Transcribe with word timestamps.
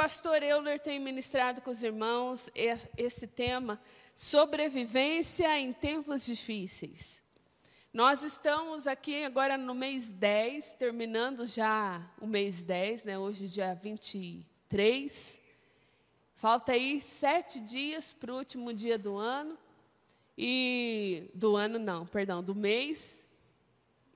pastor 0.00 0.42
Euler 0.42 0.80
tem 0.80 0.98
ministrado 0.98 1.60
com 1.60 1.70
os 1.70 1.82
irmãos 1.82 2.48
esse 2.96 3.26
tema, 3.26 3.78
sobrevivência 4.16 5.58
em 5.58 5.74
tempos 5.74 6.24
difíceis. 6.24 7.22
Nós 7.92 8.22
estamos 8.22 8.86
aqui 8.86 9.24
agora 9.24 9.58
no 9.58 9.74
mês 9.74 10.10
10, 10.10 10.72
terminando 10.72 11.44
já 11.46 12.00
o 12.18 12.26
mês 12.26 12.62
10, 12.62 13.04
né? 13.04 13.18
hoje 13.18 13.46
dia 13.46 13.74
23. 13.74 15.38
Falta 16.34 16.72
aí 16.72 17.02
sete 17.02 17.60
dias 17.60 18.10
para 18.10 18.32
o 18.32 18.38
último 18.38 18.72
dia 18.72 18.96
do 18.96 19.18
ano. 19.18 19.58
E 20.38 21.30
do 21.34 21.56
ano 21.56 21.78
não, 21.78 22.06
perdão, 22.06 22.42
do 22.42 22.54
mês. 22.54 23.22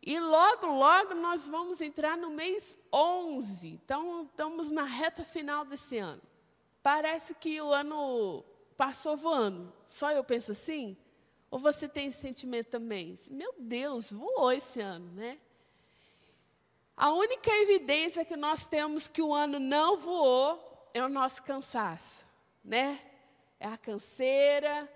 E 0.07 0.21
logo, 0.21 0.67
logo 0.67 1.15
nós 1.15 1.49
vamos 1.49 1.81
entrar 1.81 2.17
no 2.19 2.31
mês 2.31 2.77
11. 2.93 3.69
Então, 3.69 4.25
estamos 4.25 4.69
na 4.69 4.85
reta 4.85 5.25
final 5.25 5.65
desse 5.65 5.97
ano. 5.97 6.21
Parece 6.83 7.35
que 7.35 7.59
o 7.63 7.73
ano 7.73 8.45
passou 8.77 9.17
voando. 9.17 9.73
Só 9.89 10.11
eu 10.11 10.23
penso 10.23 10.53
assim? 10.53 10.95
Ou 11.51 11.59
você 11.59 11.89
tem 11.89 12.09
esse 12.09 12.21
sentimento 12.21 12.69
também? 12.69 13.17
Meu 13.31 13.55
Deus, 13.59 14.13
voou 14.13 14.53
esse 14.53 14.79
ano, 14.81 15.11
né? 15.13 15.39
A 16.95 17.11
única 17.13 17.51
evidência 17.51 18.25
que 18.27 18.37
nós 18.37 18.67
temos 18.67 19.09
que 19.09 19.23
o 19.23 19.33
ano 19.33 19.59
não 19.59 19.97
voou 19.97 20.91
é 20.93 21.03
o 21.03 21.09
nosso 21.09 21.43
cansaço, 21.43 22.27
né? 22.63 23.01
É 23.59 23.67
a 23.67 23.79
canseira, 23.79 24.87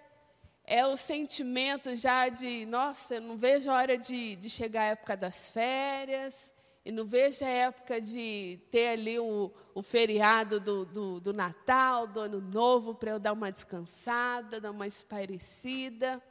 é 0.68 0.86
o 0.86 0.98
sentimento 0.98 1.96
já 1.96 2.28
de, 2.28 2.66
nossa, 2.66 3.14
eu 3.14 3.22
não 3.22 3.38
vejo 3.38 3.70
a 3.70 3.74
hora 3.74 3.96
de, 3.96 4.36
de 4.36 4.50
chegar 4.50 4.82
a 4.82 4.86
época 4.88 5.16
das 5.16 5.48
férias, 5.48 6.52
e 6.84 6.92
não 6.92 7.06
vejo 7.06 7.42
a 7.42 7.48
época 7.48 7.98
de 8.00 8.60
ter 8.70 8.88
ali 8.88 9.18
o, 9.18 9.50
o 9.74 9.82
feriado 9.82 10.60
do, 10.60 10.84
do, 10.84 11.20
do 11.20 11.32
Natal, 11.32 12.06
do 12.06 12.20
Ano 12.20 12.40
Novo, 12.40 12.94
para 12.94 13.12
eu 13.12 13.18
dar 13.18 13.32
uma 13.32 13.50
descansada, 13.50 14.60
dar 14.60 14.70
uma 14.70 14.86
espairecida. 14.86 16.22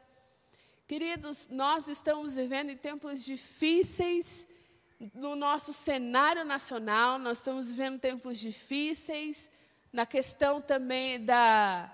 Queridos, 0.88 1.48
nós 1.50 1.88
estamos 1.88 2.36
vivendo 2.36 2.70
em 2.70 2.78
tempos 2.78 3.26
difíceis 3.26 4.48
no 5.16 5.36
nosso 5.36 5.74
cenário 5.74 6.46
nacional, 6.46 7.18
nós 7.18 7.40
estamos 7.40 7.70
vivendo 7.72 8.00
tempos 8.00 8.40
difíceis 8.40 9.50
na 9.92 10.06
questão 10.06 10.62
também 10.62 11.24
da, 11.24 11.92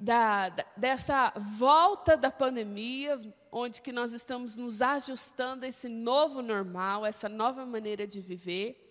da, 0.00 0.50
dessa 0.76 1.32
volta 1.36 2.16
da 2.16 2.30
pandemia, 2.30 3.20
onde 3.50 3.82
que 3.82 3.92
nós 3.92 4.12
estamos 4.12 4.54
nos 4.54 4.80
ajustando 4.80 5.64
a 5.64 5.68
esse 5.68 5.88
novo 5.88 6.40
normal, 6.40 7.04
essa 7.04 7.28
nova 7.28 7.66
maneira 7.66 8.06
de 8.06 8.20
viver. 8.20 8.84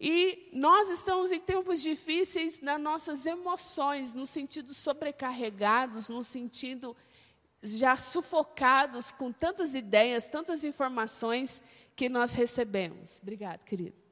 E 0.00 0.50
nós 0.52 0.90
estamos 0.90 1.32
em 1.32 1.40
tempos 1.40 1.82
difíceis 1.82 2.60
nas 2.60 2.80
nossas 2.80 3.26
emoções, 3.26 4.14
no 4.14 4.26
sentido 4.26 4.72
sobrecarregados, 4.72 6.08
no 6.08 6.22
sentido 6.22 6.96
já 7.60 7.96
sufocados 7.96 9.10
com 9.10 9.32
tantas 9.32 9.74
ideias, 9.74 10.28
tantas 10.28 10.62
informações 10.62 11.62
que 11.96 12.08
nós 12.08 12.32
recebemos. 12.32 13.18
Obrigado, 13.20 13.64
querido. 13.64 14.07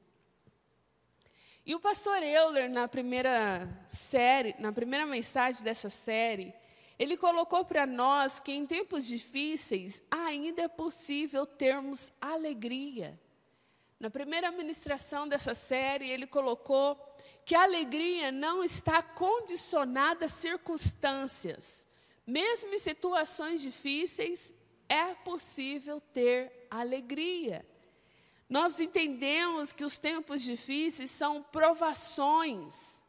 E 1.67 1.75
o 1.75 1.81
pastor 1.81 2.23
Euler, 2.23 2.69
na 2.69 2.87
primeira 2.87 3.67
série, 3.89 4.55
na 4.57 4.71
primeira 4.71 5.05
mensagem 5.05 5.65
dessa 5.65 5.89
série, 5.89 6.53
ele 6.97 7.17
colocou 7.17 7.65
para 7.65 7.85
nós 7.85 8.39
que 8.39 8.53
em 8.53 8.65
tempos 8.65 9.05
difíceis 9.05 10.01
ainda 10.09 10.61
é 10.61 10.67
possível 10.69 11.45
termos 11.45 12.09
alegria. 12.21 13.19
Na 13.99 14.09
primeira 14.09 14.49
ministração 14.49 15.27
dessa 15.27 15.53
série, 15.53 16.09
ele 16.09 16.25
colocou 16.25 16.97
que 17.43 17.53
a 17.53 17.63
alegria 17.63 18.31
não 18.31 18.63
está 18.63 19.03
condicionada 19.03 20.27
a 20.27 20.29
circunstâncias. 20.29 21.85
Mesmo 22.25 22.73
em 22.73 22.79
situações 22.79 23.61
difíceis, 23.61 24.53
é 24.87 25.13
possível 25.15 25.99
ter 26.13 26.65
alegria. 26.71 27.65
Nós 28.49 28.79
entendemos 28.79 29.73
que 29.73 29.83
os 29.83 29.97
tempos 29.97 30.41
difíceis 30.41 31.11
são 31.11 31.43
provações, 31.43 33.03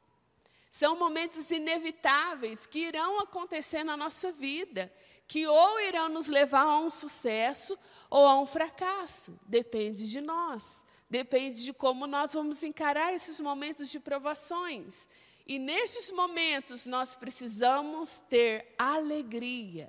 são 0.70 0.98
momentos 0.98 1.50
inevitáveis 1.50 2.66
que 2.66 2.80
irão 2.80 3.20
acontecer 3.20 3.84
na 3.84 3.96
nossa 3.96 4.32
vida, 4.32 4.92
que 5.28 5.46
ou 5.46 5.80
irão 5.80 6.08
nos 6.08 6.26
levar 6.26 6.62
a 6.62 6.78
um 6.80 6.90
sucesso 6.90 7.78
ou 8.10 8.26
a 8.26 8.40
um 8.40 8.46
fracasso, 8.46 9.38
depende 9.46 10.10
de 10.10 10.20
nós, 10.20 10.82
depende 11.08 11.64
de 11.64 11.72
como 11.72 12.06
nós 12.06 12.32
vamos 12.32 12.62
encarar 12.64 13.14
esses 13.14 13.38
momentos 13.38 13.90
de 13.90 14.00
provações. 14.00 15.06
E 15.46 15.58
nesses 15.58 16.10
momentos 16.10 16.84
nós 16.84 17.14
precisamos 17.14 18.18
ter 18.28 18.74
alegria, 18.76 19.88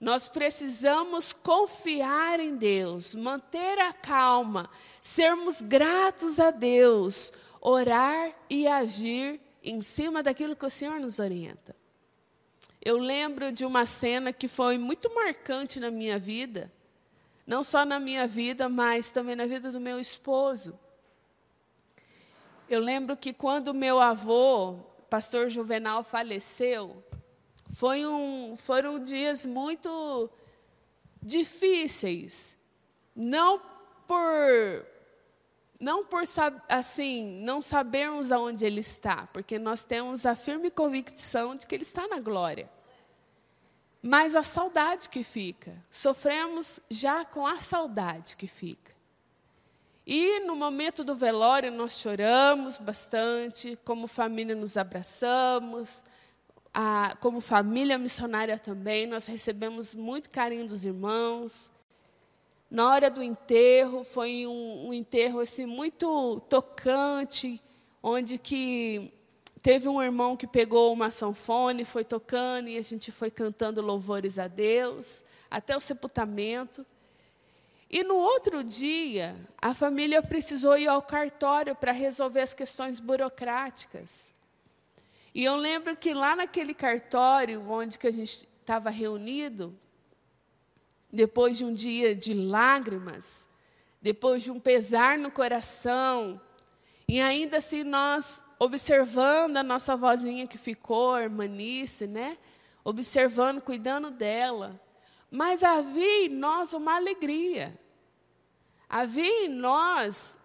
nós 0.00 0.28
precisamos 0.28 1.32
confiar 1.32 2.38
em 2.38 2.56
Deus, 2.56 3.14
manter 3.14 3.78
a 3.80 3.92
calma, 3.92 4.70
sermos 5.02 5.60
gratos 5.60 6.38
a 6.38 6.50
Deus, 6.50 7.32
orar 7.60 8.32
e 8.48 8.68
agir 8.68 9.40
em 9.62 9.82
cima 9.82 10.22
daquilo 10.22 10.54
que 10.54 10.64
o 10.64 10.70
Senhor 10.70 11.00
nos 11.00 11.18
orienta. 11.18 11.74
Eu 12.84 12.96
lembro 12.96 13.50
de 13.50 13.64
uma 13.64 13.86
cena 13.86 14.32
que 14.32 14.46
foi 14.46 14.78
muito 14.78 15.12
marcante 15.12 15.80
na 15.80 15.90
minha 15.90 16.18
vida, 16.18 16.72
não 17.44 17.64
só 17.64 17.84
na 17.84 17.98
minha 17.98 18.26
vida, 18.26 18.68
mas 18.68 19.10
também 19.10 19.34
na 19.34 19.46
vida 19.46 19.72
do 19.72 19.80
meu 19.80 19.98
esposo. 19.98 20.78
Eu 22.68 22.80
lembro 22.80 23.16
que 23.16 23.32
quando 23.32 23.74
meu 23.74 23.98
avô, 23.98 24.76
pastor 25.10 25.48
Juvenal, 25.48 26.04
faleceu, 26.04 27.02
foi 27.72 28.06
um, 28.06 28.56
foram 28.56 28.98
dias 28.98 29.44
muito 29.44 30.30
difíceis, 31.22 32.56
não 33.14 33.60
por 34.06 34.86
não 35.80 36.04
por 36.04 36.22
assim 36.68 37.40
não 37.44 37.62
sabermos 37.62 38.32
aonde 38.32 38.64
ele 38.64 38.80
está, 38.80 39.28
porque 39.32 39.58
nós 39.58 39.84
temos 39.84 40.26
a 40.26 40.34
firme 40.34 40.70
convicção 40.70 41.54
de 41.54 41.66
que 41.66 41.74
ele 41.74 41.84
está 41.84 42.08
na 42.08 42.18
glória. 42.18 42.68
Mas 44.00 44.34
a 44.34 44.42
saudade 44.42 45.08
que 45.08 45.22
fica, 45.22 45.76
sofremos 45.90 46.80
já 46.88 47.24
com 47.24 47.46
a 47.46 47.60
saudade 47.60 48.36
que 48.36 48.46
fica. 48.46 48.96
E 50.06 50.40
no 50.40 50.56
momento 50.56 51.04
do 51.04 51.14
velório 51.14 51.70
nós 51.70 51.98
choramos 52.00 52.78
bastante, 52.78 53.78
como 53.84 54.06
família 54.06 54.54
nos 54.54 54.76
abraçamos, 54.76 56.02
como 57.20 57.40
família 57.40 57.98
missionária 57.98 58.58
também, 58.58 59.06
nós 59.06 59.26
recebemos 59.26 59.94
muito 59.94 60.30
carinho 60.30 60.66
dos 60.66 60.84
irmãos. 60.84 61.70
Na 62.70 62.88
hora 62.88 63.10
do 63.10 63.22
enterro, 63.22 64.04
foi 64.04 64.46
um, 64.46 64.88
um 64.88 64.92
enterro 64.92 65.40
assim, 65.40 65.66
muito 65.66 66.40
tocante, 66.48 67.60
onde 68.02 68.38
que 68.38 69.12
teve 69.62 69.88
um 69.88 70.02
irmão 70.02 70.36
que 70.36 70.46
pegou 70.46 70.92
uma 70.92 71.10
sanfone, 71.10 71.84
foi 71.84 72.04
tocando 72.04 72.68
e 72.68 72.78
a 72.78 72.82
gente 72.82 73.10
foi 73.10 73.30
cantando 73.30 73.82
louvores 73.82 74.38
a 74.38 74.46
Deus, 74.46 75.24
até 75.50 75.76
o 75.76 75.80
sepultamento. 75.80 76.86
E 77.90 78.04
no 78.04 78.16
outro 78.16 78.62
dia, 78.62 79.34
a 79.60 79.74
família 79.74 80.22
precisou 80.22 80.76
ir 80.78 80.86
ao 80.86 81.02
cartório 81.02 81.74
para 81.74 81.90
resolver 81.90 82.42
as 82.42 82.52
questões 82.52 83.00
burocráticas. 83.00 84.32
E 85.38 85.44
eu 85.44 85.54
lembro 85.54 85.94
que 85.94 86.12
lá 86.12 86.34
naquele 86.34 86.74
cartório 86.74 87.62
onde 87.70 87.96
que 87.96 88.08
a 88.08 88.10
gente 88.10 88.48
estava 88.60 88.90
reunido, 88.90 89.72
depois 91.12 91.56
de 91.56 91.64
um 91.64 91.72
dia 91.72 92.12
de 92.12 92.34
lágrimas, 92.34 93.48
depois 94.02 94.42
de 94.42 94.50
um 94.50 94.58
pesar 94.58 95.16
no 95.16 95.30
coração, 95.30 96.40
e 97.06 97.20
ainda 97.20 97.58
assim 97.58 97.84
nós 97.84 98.42
observando 98.58 99.58
a 99.58 99.62
nossa 99.62 99.96
vozinha 99.96 100.44
que 100.44 100.58
ficou, 100.58 101.14
a 101.14 101.22
irmanice, 101.22 102.08
né? 102.08 102.36
Observando, 102.82 103.60
cuidando 103.60 104.10
dela. 104.10 104.82
Mas 105.30 105.62
havia 105.62 106.26
em 106.26 106.30
nós 106.30 106.72
uma 106.72 106.96
alegria. 106.96 107.78
Havia 108.88 109.44
em 109.44 109.48
nós 109.48 110.36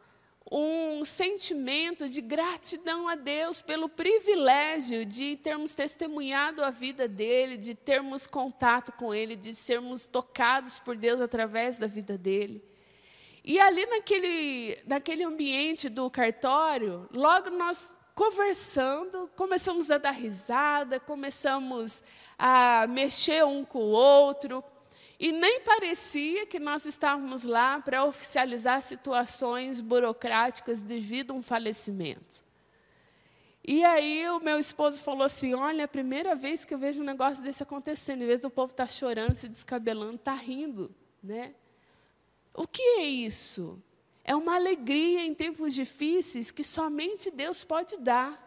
um 0.55 1.03
sentimento 1.03 2.07
de 2.07 2.21
gratidão 2.21 3.07
a 3.07 3.15
Deus 3.15 3.59
pelo 3.59 3.89
privilégio 3.89 5.03
de 5.03 5.35
termos 5.35 5.73
testemunhado 5.73 6.63
a 6.63 6.69
vida 6.69 7.07
dele, 7.07 7.57
de 7.57 7.73
termos 7.73 8.27
contato 8.27 8.91
com 8.91 9.11
ele, 9.11 9.35
de 9.35 9.55
sermos 9.55 10.05
tocados 10.05 10.77
por 10.77 10.95
Deus 10.95 11.19
através 11.19 11.79
da 11.79 11.87
vida 11.87 12.19
dele. 12.19 12.63
E 13.43 13.59
ali 13.59 13.83
naquele, 13.87 14.77
naquele 14.85 15.23
ambiente 15.23 15.89
do 15.89 16.07
cartório, 16.11 17.09
logo 17.11 17.49
nós 17.49 17.91
conversando, 18.13 19.27
começamos 19.35 19.89
a 19.89 19.97
dar 19.97 20.11
risada, 20.11 20.99
começamos 20.99 22.03
a 22.37 22.85
mexer 22.87 23.43
um 23.43 23.65
com 23.65 23.79
o 23.79 23.89
outro. 23.89 24.63
E 25.23 25.31
nem 25.31 25.61
parecia 25.61 26.45
que 26.45 26.59
nós 26.59 26.83
estávamos 26.83 27.45
lá 27.45 27.79
para 27.79 28.03
oficializar 28.03 28.81
situações 28.81 29.79
burocráticas 29.79 30.81
devido 30.81 31.31
a 31.31 31.33
um 31.37 31.41
falecimento. 31.41 32.43
E 33.65 33.85
aí 33.85 34.27
o 34.31 34.41
meu 34.41 34.59
esposo 34.59 35.01
falou 35.01 35.23
assim: 35.23 35.53
olha, 35.53 35.83
é 35.83 35.85
a 35.85 35.87
primeira 35.87 36.35
vez 36.35 36.65
que 36.65 36.73
eu 36.73 36.77
vejo 36.77 36.99
um 36.99 37.05
negócio 37.05 37.41
desse 37.41 37.63
acontecendo, 37.63 38.21
em 38.21 38.27
vez 38.27 38.41
do 38.41 38.49
povo 38.49 38.71
estar 38.71 38.85
tá 38.85 38.91
chorando, 38.91 39.33
se 39.37 39.47
descabelando, 39.47 40.15
está 40.15 40.33
rindo. 40.33 40.93
Né? 41.23 41.55
O 42.53 42.67
que 42.67 42.81
é 42.81 43.05
isso? 43.05 43.81
É 44.25 44.35
uma 44.35 44.55
alegria 44.55 45.21
em 45.21 45.33
tempos 45.33 45.73
difíceis 45.73 46.51
que 46.51 46.65
somente 46.65 47.31
Deus 47.31 47.63
pode 47.63 47.95
dar. 47.95 48.37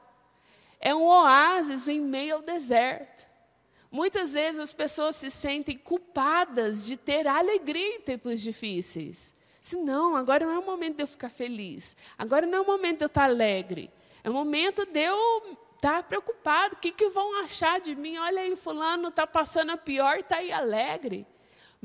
É 0.79 0.95
um 0.95 1.05
oásis 1.05 1.89
em 1.89 2.03
meio 2.03 2.35
ao 2.35 2.43
deserto. 2.43 3.35
Muitas 3.91 4.35
vezes 4.35 4.61
as 4.61 4.73
pessoas 4.73 5.17
se 5.17 5.31
sentem 5.31 5.77
culpadas 5.79 6.87
de 6.87 6.97
ter 6.97 7.27
alegria 7.27 7.97
em 7.97 8.01
tempos 8.01 8.41
difíceis. 8.41 9.35
Se 9.61 9.77
não, 9.77 10.15
agora 10.15 10.47
não 10.47 10.55
é 10.55 10.59
o 10.59 10.67
momento 10.67 10.97
de 10.97 11.03
eu 11.03 11.07
ficar 11.07 11.29
feliz. 11.29 11.97
Agora 12.17 12.47
não 12.47 12.59
é 12.59 12.61
o 12.61 12.67
momento 12.67 12.99
de 12.99 13.05
eu 13.05 13.09
estar 13.09 13.25
alegre. 13.25 13.91
É 14.23 14.31
o 14.31 14.33
momento 14.33 14.85
de 14.87 15.01
eu 15.01 15.59
estar 15.75 16.03
preocupado. 16.05 16.75
O 16.75 16.79
que, 16.79 16.93
que 16.93 17.09
vão 17.09 17.41
achar 17.43 17.81
de 17.81 17.95
mim? 17.95 18.17
Olha 18.17 18.43
aí, 18.43 18.57
fulano 18.57 19.09
está 19.09 19.27
passando 19.27 19.71
a 19.71 19.77
pior 19.77 20.17
e 20.17 20.21
está 20.21 20.37
aí 20.37 20.53
alegre. 20.53 21.27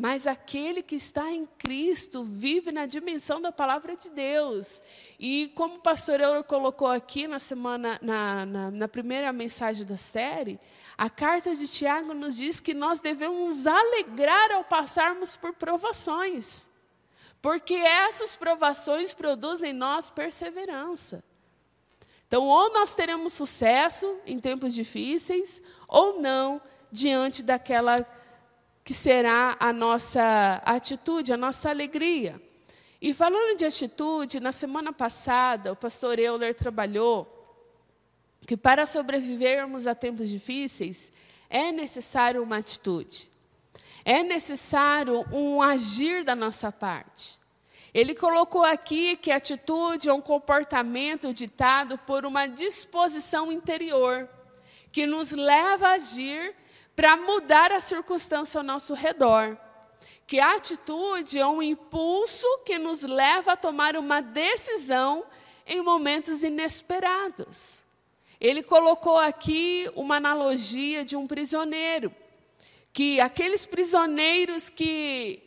Mas 0.01 0.25
aquele 0.25 0.81
que 0.81 0.95
está 0.95 1.29
em 1.29 1.45
Cristo 1.45 2.23
vive 2.23 2.71
na 2.71 2.87
dimensão 2.87 3.39
da 3.39 3.51
palavra 3.51 3.95
de 3.95 4.09
Deus. 4.09 4.81
E 5.19 5.51
como 5.53 5.75
o 5.75 5.79
pastor 5.79 6.19
Euler 6.19 6.43
colocou 6.43 6.87
aqui 6.87 7.27
na 7.27 7.37
semana, 7.37 7.99
na, 8.01 8.43
na, 8.43 8.71
na 8.71 8.87
primeira 8.87 9.31
mensagem 9.31 9.85
da 9.85 9.97
série, 9.97 10.59
a 10.97 11.07
carta 11.07 11.55
de 11.55 11.67
Tiago 11.67 12.15
nos 12.15 12.35
diz 12.35 12.59
que 12.59 12.73
nós 12.73 12.99
devemos 12.99 13.67
alegrar 13.67 14.51
ao 14.51 14.63
passarmos 14.63 15.35
por 15.35 15.53
provações. 15.53 16.67
Porque 17.39 17.75
essas 17.75 18.35
provações 18.35 19.13
produzem 19.13 19.69
em 19.69 19.73
nós 19.73 20.09
perseverança. 20.09 21.23
Então, 22.27 22.47
ou 22.47 22.73
nós 22.73 22.95
teremos 22.95 23.33
sucesso 23.33 24.17
em 24.25 24.39
tempos 24.39 24.73
difíceis, 24.73 25.61
ou 25.87 26.19
não, 26.19 26.59
diante 26.91 27.43
daquela 27.43 28.03
que 28.91 28.97
será 28.97 29.55
a 29.57 29.71
nossa 29.71 30.61
atitude, 30.65 31.31
a 31.31 31.37
nossa 31.37 31.69
alegria. 31.69 32.41
E 33.01 33.13
falando 33.13 33.55
de 33.55 33.63
atitude, 33.63 34.41
na 34.41 34.51
semana 34.51 34.91
passada, 34.91 35.71
o 35.71 35.77
pastor 35.77 36.19
Euler 36.19 36.53
trabalhou 36.53 37.25
que 38.45 38.57
para 38.57 38.85
sobrevivermos 38.85 39.87
a 39.87 39.95
tempos 39.95 40.27
difíceis, 40.27 41.09
é 41.49 41.71
necessário 41.71 42.43
uma 42.43 42.57
atitude. 42.57 43.29
É 44.03 44.23
necessário 44.23 45.25
um 45.31 45.61
agir 45.61 46.25
da 46.25 46.35
nossa 46.35 46.69
parte. 46.69 47.39
Ele 47.93 48.13
colocou 48.13 48.65
aqui 48.65 49.15
que 49.15 49.31
atitude 49.31 50.09
é 50.09 50.13
um 50.13 50.21
comportamento 50.21 51.33
ditado 51.33 51.97
por 51.99 52.25
uma 52.25 52.45
disposição 52.45 53.53
interior, 53.53 54.27
que 54.91 55.05
nos 55.05 55.31
leva 55.31 55.87
a 55.87 55.93
agir 55.93 56.53
para 57.01 57.17
mudar 57.17 57.71
a 57.71 57.79
circunstância 57.79 58.59
ao 58.59 58.63
nosso 58.63 58.93
redor. 58.93 59.57
Que 60.27 60.39
a 60.39 60.57
atitude 60.57 61.39
é 61.39 61.47
um 61.47 61.59
impulso 61.59 62.45
que 62.63 62.77
nos 62.77 63.01
leva 63.01 63.53
a 63.53 63.57
tomar 63.57 63.97
uma 63.97 64.21
decisão 64.21 65.25
em 65.65 65.81
momentos 65.81 66.43
inesperados. 66.43 67.81
Ele 68.39 68.61
colocou 68.61 69.17
aqui 69.17 69.89
uma 69.95 70.17
analogia 70.17 71.03
de 71.03 71.15
um 71.15 71.25
prisioneiro, 71.25 72.13
que 72.93 73.19
aqueles 73.19 73.65
prisioneiros 73.65 74.69
que 74.69 75.41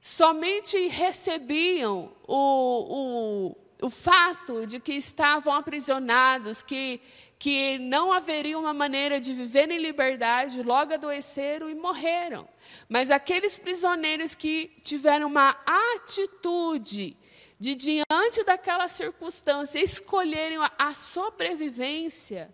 somente 0.00 0.88
recebiam 0.88 2.10
o, 2.26 3.52
o, 3.82 3.86
o 3.86 3.90
fato 3.90 4.66
de 4.66 4.80
que 4.80 4.94
estavam 4.94 5.52
aprisionados, 5.52 6.62
que, 6.62 7.02
que 7.38 7.78
não 7.78 8.12
haveria 8.12 8.58
uma 8.58 8.72
maneira 8.72 9.20
de 9.20 9.34
viver 9.34 9.70
em 9.70 9.78
liberdade, 9.78 10.62
logo 10.62 10.94
adoeceram 10.94 11.68
e 11.68 11.74
morreram. 11.74 12.48
Mas 12.88 13.10
aqueles 13.10 13.58
prisioneiros 13.58 14.34
que 14.34 14.72
tiveram 14.82 15.26
uma 15.26 15.54
atitude 15.94 17.16
de, 17.58 17.74
diante 17.74 18.44
daquela 18.44 18.88
circunstância, 18.88 19.82
escolherem 19.82 20.58
a 20.78 20.94
sobrevivência 20.94 22.52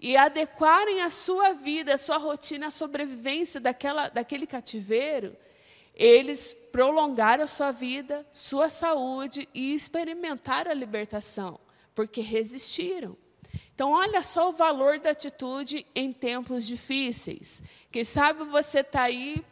e 0.00 0.16
adequarem 0.16 1.02
a 1.02 1.10
sua 1.10 1.52
vida, 1.52 1.94
a 1.94 1.98
sua 1.98 2.18
rotina 2.18 2.68
à 2.68 2.70
sobrevivência 2.70 3.60
daquela, 3.60 4.08
daquele 4.08 4.46
cativeiro, 4.46 5.36
eles 5.94 6.54
prolongaram 6.70 7.44
a 7.44 7.46
sua 7.46 7.70
vida, 7.70 8.26
sua 8.30 8.68
saúde 8.68 9.48
e 9.54 9.74
experimentaram 9.74 10.70
a 10.70 10.74
libertação, 10.74 11.58
porque 11.94 12.20
resistiram. 12.20 13.16
Então, 13.76 13.90
olha 13.90 14.22
só 14.22 14.48
o 14.48 14.52
valor 14.52 14.98
da 14.98 15.10
atitude 15.10 15.86
em 15.94 16.10
tempos 16.10 16.66
difíceis. 16.66 17.62
Quem 17.92 18.04
sabe 18.04 18.42
você 18.46 18.80
está 18.80 19.02
aí 19.02 19.44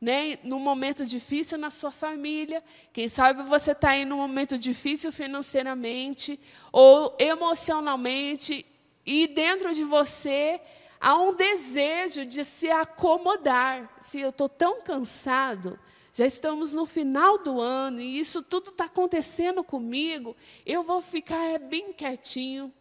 né, 0.00 0.36
num 0.42 0.58
momento 0.58 1.06
difícil 1.06 1.56
na 1.56 1.70
sua 1.70 1.92
família, 1.92 2.60
quem 2.92 3.08
sabe 3.08 3.44
você 3.44 3.70
está 3.70 3.90
aí 3.90 4.04
num 4.04 4.16
momento 4.16 4.58
difícil 4.58 5.12
financeiramente 5.12 6.40
ou 6.72 7.14
emocionalmente, 7.20 8.66
e 9.06 9.28
dentro 9.28 9.72
de 9.72 9.84
você 9.84 10.60
há 11.00 11.14
um 11.14 11.36
desejo 11.36 12.26
de 12.26 12.44
se 12.44 12.68
acomodar. 12.68 13.96
Se 14.00 14.18
eu 14.18 14.30
estou 14.30 14.48
tão 14.48 14.80
cansado, 14.82 15.78
já 16.12 16.26
estamos 16.26 16.72
no 16.72 16.84
final 16.84 17.38
do 17.38 17.60
ano 17.60 18.00
e 18.00 18.18
isso 18.18 18.42
tudo 18.42 18.70
está 18.70 18.86
acontecendo 18.86 19.62
comigo, 19.62 20.36
eu 20.66 20.82
vou 20.82 21.00
ficar 21.00 21.44
é, 21.44 21.60
bem 21.60 21.92
quietinho, 21.92 22.74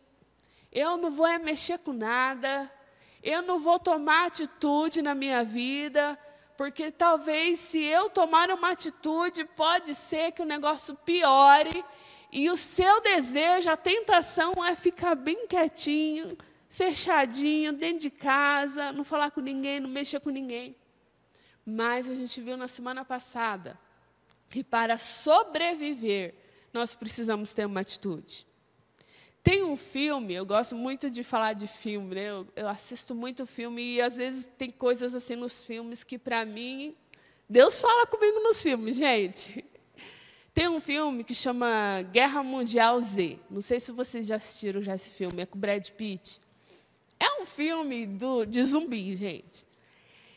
eu 0.72 0.98
não 0.98 1.12
vou 1.12 1.28
é, 1.28 1.38
mexer 1.38 1.80
com 1.80 1.94
nada, 1.94 2.72
eu 3.24 3.42
não 3.42 3.60
vou 3.60 3.80
tomar 3.80 4.28
atitude 4.28 5.02
na 5.02 5.14
minha 5.14 5.44
vida, 5.44 6.18
porque 6.58 6.92
talvez 6.92 7.60
se 7.60 7.84
eu 7.84 8.10
tomar 8.10 8.50
uma 8.50 8.72
atitude, 8.72 9.46
pode 9.46 9.94
ser 9.94 10.32
que 10.32 10.42
o 10.42 10.46
negócio 10.46 10.96
piore 10.96 11.84
e 12.32 12.50
o 12.50 12.58
seu 12.58 13.02
desejo, 13.02 13.70
a 13.70 13.78
tentação 13.78 14.54
é 14.66 14.76
ficar 14.76 15.16
bem 15.16 15.46
quietinho, 15.48 16.38
fechadinho, 16.70 17.74
dentro 17.74 18.00
de 18.00 18.10
casa, 18.10 18.92
não 18.92 19.04
falar 19.04 19.32
com 19.32 19.42
ninguém, 19.42 19.80
não 19.80 19.90
mexer 19.90 20.20
com 20.20 20.30
ninguém. 20.30 20.76
Mas 21.66 22.10
a 22.10 22.16
gente 22.16 22.40
viu 22.42 22.56
na 22.56 22.68
semana 22.68 23.04
passada 23.04 23.78
que 24.50 24.64
para 24.64 24.98
sobreviver, 24.98 26.34
nós 26.74 26.96
precisamos 26.96 27.54
ter 27.54 27.66
uma 27.66 27.82
atitude. 27.82 28.47
Tem 29.48 29.64
um 29.64 29.78
filme, 29.78 30.34
eu 30.34 30.46
gosto 30.46 30.76
muito 30.76 31.10
de 31.10 31.24
falar 31.24 31.54
de 31.54 31.68
filme, 31.68 32.16
né? 32.16 32.32
eu, 32.32 32.46
eu 32.54 32.68
assisto 32.68 33.16
muito 33.16 33.46
filme 33.46 33.82
e 33.96 34.02
às 34.02 34.18
vezes 34.18 34.46
tem 34.58 34.70
coisas 34.70 35.16
assim 35.16 35.38
nos 35.38 35.64
filmes 35.64 36.04
que 36.04 36.18
para 36.20 36.46
mim 36.46 36.94
Deus 37.48 37.80
fala 37.80 38.06
comigo 38.06 38.42
nos 38.42 38.62
filmes, 38.62 38.98
gente. 38.98 39.64
Tem 40.54 40.68
um 40.68 40.82
filme 40.82 41.24
que 41.24 41.34
chama 41.34 42.02
Guerra 42.12 42.44
Mundial 42.44 43.02
Z. 43.02 43.40
Não 43.50 43.62
sei 43.62 43.80
se 43.80 43.94
vocês 43.94 44.28
já 44.28 44.36
assistiram 44.36 44.84
já 44.84 44.96
esse 44.96 45.12
filme, 45.12 45.42
é 45.42 45.46
com 45.46 45.58
Brad 45.58 45.88
Pitt. 45.92 46.42
É 47.18 47.42
um 47.42 47.46
filme 47.46 48.06
do, 48.06 48.44
de 48.44 48.62
zumbi, 48.66 49.16
gente. 49.16 49.66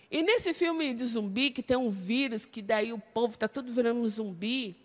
E 0.09 0.23
nesse 0.23 0.55
filme 0.55 0.95
de 0.95 1.05
zumbi, 1.05 1.51
que 1.51 1.65
tem 1.65 1.77
um 1.77 1.91
vírus, 1.91 2.47
que 2.47 2.63
daí 2.63 2.93
o 2.93 2.99
povo 3.01 3.35
está 3.35 3.49
tudo 3.49 3.73
virando 3.73 4.03
um 4.03 4.09
zumbi, 4.09 4.77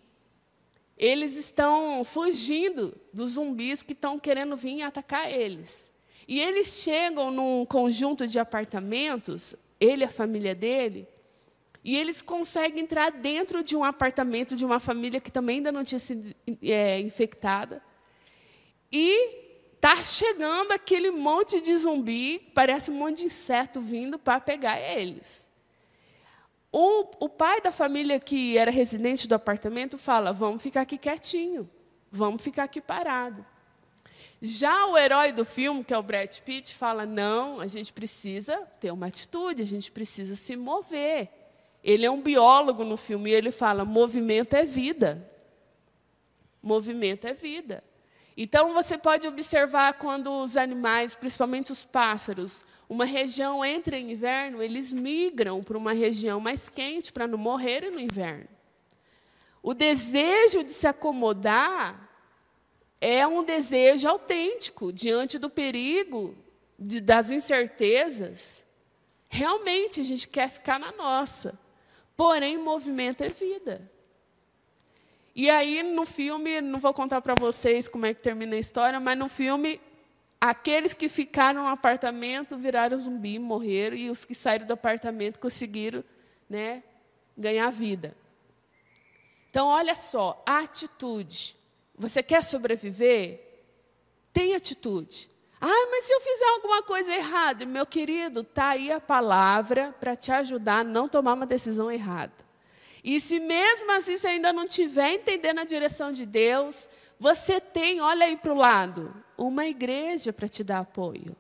eles 0.97 1.37
estão 1.37 2.03
fugindo 2.05 2.95
dos 3.13 3.33
zumbis 3.33 3.83
que 3.83 3.93
estão 3.93 4.17
querendo 4.17 4.55
vir 4.55 4.81
atacar 4.81 5.31
eles. 5.31 5.91
E 6.27 6.39
eles 6.39 6.81
chegam 6.81 7.29
num 7.31 7.65
conjunto 7.65 8.27
de 8.27 8.39
apartamentos, 8.39 9.55
ele 9.79 10.03
e 10.03 10.05
a 10.05 10.09
família 10.09 10.55
dele, 10.55 11.07
e 11.83 11.95
eles 11.95 12.21
conseguem 12.21 12.81
entrar 12.83 13.11
dentro 13.11 13.61
de 13.61 13.75
um 13.75 13.83
apartamento 13.83 14.55
de 14.55 14.65
uma 14.65 14.79
família 14.79 15.19
que 15.19 15.31
também 15.31 15.57
ainda 15.57 15.71
não 15.71 15.83
tinha 15.83 15.99
sido 15.99 16.33
é, 16.63 16.99
infectada. 16.99 17.81
E 18.91 19.45
Está 19.85 20.01
chegando 20.01 20.71
aquele 20.71 21.11
monte 21.11 21.61
de 21.61 21.77
zumbi, 21.77 22.39
parece 22.55 22.89
um 22.89 22.95
monte 22.95 23.19
de 23.19 23.25
inseto 23.25 23.79
vindo 23.79 24.17
para 24.17 24.39
pegar 24.39 24.81
eles. 24.81 25.47
O, 26.77 27.07
o 27.21 27.29
pai 27.29 27.61
da 27.61 27.71
família 27.71 28.19
que 28.19 28.57
era 28.57 28.69
residente 28.69 29.29
do 29.29 29.33
apartamento 29.33 29.97
fala: 29.97 30.33
vamos 30.33 30.61
ficar 30.61 30.81
aqui 30.81 30.97
quietinho, 30.97 31.69
vamos 32.11 32.41
ficar 32.41 32.63
aqui 32.63 32.81
parado. 32.81 33.45
Já 34.41 34.85
o 34.87 34.97
herói 34.97 35.31
do 35.31 35.45
filme, 35.45 35.85
que 35.85 35.93
é 35.93 35.97
o 35.97 36.03
Brad 36.03 36.37
Pitt, 36.39 36.75
fala: 36.75 37.05
não, 37.05 37.61
a 37.61 37.67
gente 37.67 37.93
precisa 37.93 38.57
ter 38.81 38.91
uma 38.91 39.07
atitude, 39.07 39.61
a 39.61 39.65
gente 39.65 39.89
precisa 39.89 40.35
se 40.35 40.57
mover. 40.57 41.29
Ele 41.81 42.05
é 42.05 42.11
um 42.11 42.21
biólogo 42.21 42.83
no 42.83 42.97
filme 42.97 43.29
e 43.29 43.33
ele 43.33 43.51
fala: 43.51 43.85
movimento 43.85 44.53
é 44.53 44.65
vida. 44.65 45.31
Movimento 46.61 47.25
é 47.25 47.31
vida. 47.31 47.81
Então, 48.35 48.73
você 48.73 48.97
pode 48.97 49.25
observar 49.29 49.93
quando 49.93 50.29
os 50.29 50.57
animais, 50.57 51.15
principalmente 51.15 51.71
os 51.71 51.85
pássaros, 51.85 52.65
uma 52.87 53.05
região 53.05 53.65
entra 53.65 53.97
em 53.97 54.11
inverno, 54.11 54.61
eles 54.61 54.93
migram 54.93 55.63
para 55.63 55.77
uma 55.77 55.93
região 55.93 56.39
mais 56.39 56.69
quente 56.69 57.11
para 57.11 57.27
não 57.27 57.37
morrerem 57.37 57.91
no 57.91 57.99
inverno. 57.99 58.47
O 59.61 59.73
desejo 59.73 60.63
de 60.63 60.71
se 60.71 60.85
acomodar 60.85 62.09
é 63.01 63.25
um 63.25 63.43
desejo 63.43 64.07
autêntico 64.07 64.93
diante 64.93 65.39
do 65.39 65.49
perigo, 65.49 66.35
de, 66.77 67.01
das 67.01 67.29
incertezas. 67.31 68.63
Realmente 69.27 70.01
a 70.01 70.03
gente 70.03 70.27
quer 70.27 70.49
ficar 70.49 70.79
na 70.79 70.91
nossa. 70.91 71.59
Porém, 72.15 72.57
movimento 72.57 73.23
é 73.23 73.29
vida. 73.29 73.91
E 75.35 75.49
aí, 75.49 75.83
no 75.83 76.05
filme, 76.05 76.61
não 76.61 76.79
vou 76.79 76.93
contar 76.93 77.21
para 77.21 77.35
vocês 77.35 77.87
como 77.87 78.05
é 78.05 78.13
que 78.13 78.21
termina 78.21 78.55
a 78.55 78.59
história, 78.59 78.99
mas 78.99 79.17
no 79.17 79.27
filme, 79.27 79.81
aqueles 80.49 80.93
que 80.93 81.09
ficaram 81.09 81.63
no 81.63 81.69
apartamento 81.69 82.57
viraram 82.57 82.97
zumbi, 82.97 83.39
morreram, 83.39 83.95
e 83.95 84.09
os 84.09 84.25
que 84.25 84.35
saíram 84.35 84.65
do 84.65 84.73
apartamento 84.73 85.39
conseguiram 85.39 86.03
né, 86.49 86.83
ganhar 87.37 87.69
vida. 87.71 88.15
Então, 89.49 89.67
olha 89.67 89.95
só, 89.95 90.43
a 90.45 90.59
atitude. 90.59 91.57
Você 91.97 92.21
quer 92.21 92.43
sobreviver? 92.43 93.41
Tem 94.33 94.53
atitude. 94.53 95.29
Ah, 95.61 95.87
mas 95.89 96.03
se 96.03 96.13
eu 96.13 96.21
fizer 96.21 96.45
alguma 96.49 96.83
coisa 96.83 97.13
errada, 97.13 97.65
meu 97.65 97.85
querido, 97.85 98.41
está 98.41 98.69
aí 98.69 98.91
a 98.91 98.99
palavra 98.99 99.95
para 99.99 100.15
te 100.15 100.31
ajudar 100.31 100.79
a 100.79 100.83
não 100.83 101.07
tomar 101.07 101.33
uma 101.33 101.45
decisão 101.45 101.91
errada. 101.91 102.33
E 103.03 103.19
se 103.19 103.39
mesmo 103.39 103.91
assim 103.91 104.17
você 104.17 104.27
ainda 104.27 104.51
não 104.51 104.65
estiver 104.65 105.13
entendendo 105.13 105.59
a 105.59 105.63
direção 105.63 106.11
de 106.11 106.25
Deus, 106.25 106.89
você 107.19 107.61
tem, 107.61 108.01
olha 108.01 108.25
aí 108.25 108.35
para 108.35 108.51
o 108.51 108.57
lado, 108.57 109.24
uma 109.37 109.65
igreja 109.65 110.31
para 110.31 110.47
te 110.47 110.63
dar 110.63 110.79
apoio. 110.79 111.35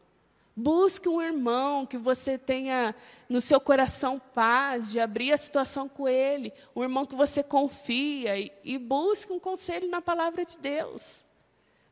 Busque 0.55 1.09
um 1.09 1.21
irmão 1.21 1.85
que 1.85 1.97
você 1.97 2.37
tenha 2.37 2.95
no 3.27 3.41
seu 3.41 3.59
coração 3.59 4.17
paz 4.17 4.89
de 4.89 5.01
abrir 5.01 5.33
a 5.33 5.37
situação 5.37 5.89
com 5.89 6.07
ele, 6.07 6.53
um 6.73 6.81
irmão 6.81 7.05
que 7.05 7.15
você 7.15 7.43
confia 7.43 8.39
e, 8.39 8.51
e 8.63 8.77
busque 8.77 9.33
um 9.33 9.39
conselho 9.39 9.89
na 9.89 10.01
palavra 10.01 10.45
de 10.45 10.57
Deus. 10.57 11.25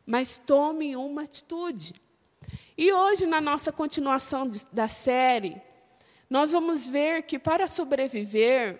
Mas 0.05 0.37
tome 0.37 0.95
uma 0.95 1.23
atitude. 1.23 1.93
E 2.77 2.91
hoje, 2.91 3.25
na 3.25 3.41
nossa 3.41 3.71
continuação 3.71 4.47
de, 4.47 4.65
da 4.71 4.87
série, 4.87 5.61
nós 6.29 6.51
vamos 6.53 6.87
ver 6.87 7.23
que 7.23 7.37
para 7.37 7.67
sobreviver, 7.67 8.79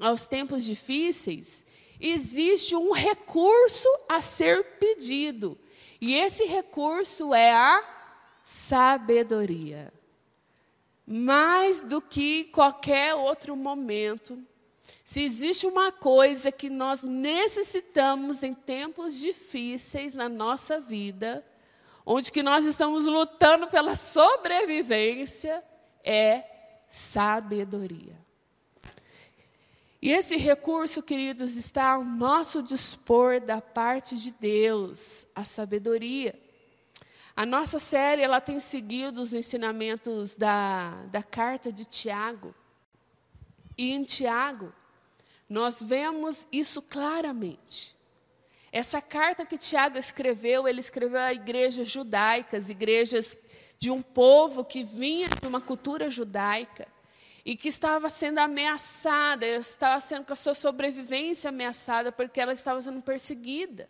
aos 0.00 0.26
tempos 0.26 0.64
difíceis, 0.64 1.64
existe 2.00 2.74
um 2.74 2.92
recurso 2.92 3.88
a 4.08 4.20
ser 4.20 4.78
pedido. 4.78 5.56
E 6.02 6.16
esse 6.16 6.46
recurso 6.46 7.32
é 7.32 7.52
a 7.52 7.80
sabedoria. 8.44 9.92
Mais 11.06 11.80
do 11.80 12.02
que 12.02 12.42
qualquer 12.46 13.14
outro 13.14 13.54
momento, 13.54 14.36
se 15.04 15.22
existe 15.22 15.64
uma 15.64 15.92
coisa 15.92 16.50
que 16.50 16.68
nós 16.68 17.04
necessitamos 17.04 18.42
em 18.42 18.52
tempos 18.52 19.16
difíceis 19.16 20.16
na 20.16 20.28
nossa 20.28 20.80
vida, 20.80 21.46
onde 22.04 22.32
que 22.32 22.42
nós 22.42 22.64
estamos 22.64 23.06
lutando 23.06 23.68
pela 23.68 23.94
sobrevivência, 23.94 25.62
é 26.02 26.42
sabedoria. 26.90 28.21
E 30.02 30.10
esse 30.10 30.36
recurso, 30.36 31.00
queridos, 31.00 31.54
está 31.54 31.92
ao 31.92 32.04
nosso 32.04 32.60
dispor 32.60 33.40
da 33.40 33.60
parte 33.60 34.16
de 34.16 34.32
Deus, 34.32 35.28
a 35.32 35.44
sabedoria. 35.44 36.34
A 37.36 37.46
nossa 37.46 37.78
série 37.78 38.20
ela 38.20 38.40
tem 38.40 38.58
seguido 38.58 39.22
os 39.22 39.32
ensinamentos 39.32 40.34
da, 40.34 40.90
da 41.04 41.22
carta 41.22 41.70
de 41.70 41.84
Tiago. 41.84 42.52
E 43.78 43.92
em 43.92 44.02
Tiago, 44.02 44.72
nós 45.48 45.80
vemos 45.80 46.48
isso 46.50 46.82
claramente. 46.82 47.96
Essa 48.72 49.00
carta 49.00 49.46
que 49.46 49.56
Tiago 49.56 49.98
escreveu, 49.98 50.66
ele 50.66 50.80
escreveu 50.80 51.20
a 51.20 51.32
igrejas 51.32 51.88
judaicas, 51.88 52.68
igrejas 52.68 53.36
de 53.78 53.88
um 53.88 54.02
povo 54.02 54.64
que 54.64 54.82
vinha 54.82 55.28
de 55.28 55.46
uma 55.46 55.60
cultura 55.60 56.10
judaica 56.10 56.88
e 57.44 57.56
que 57.56 57.68
estava 57.68 58.08
sendo 58.08 58.38
ameaçada, 58.38 59.44
estava 59.46 60.00
sendo 60.00 60.24
com 60.24 60.32
a 60.32 60.36
sua 60.36 60.54
sobrevivência 60.54 61.48
ameaçada, 61.48 62.12
porque 62.12 62.40
ela 62.40 62.52
estava 62.52 62.80
sendo 62.80 63.02
perseguida. 63.02 63.88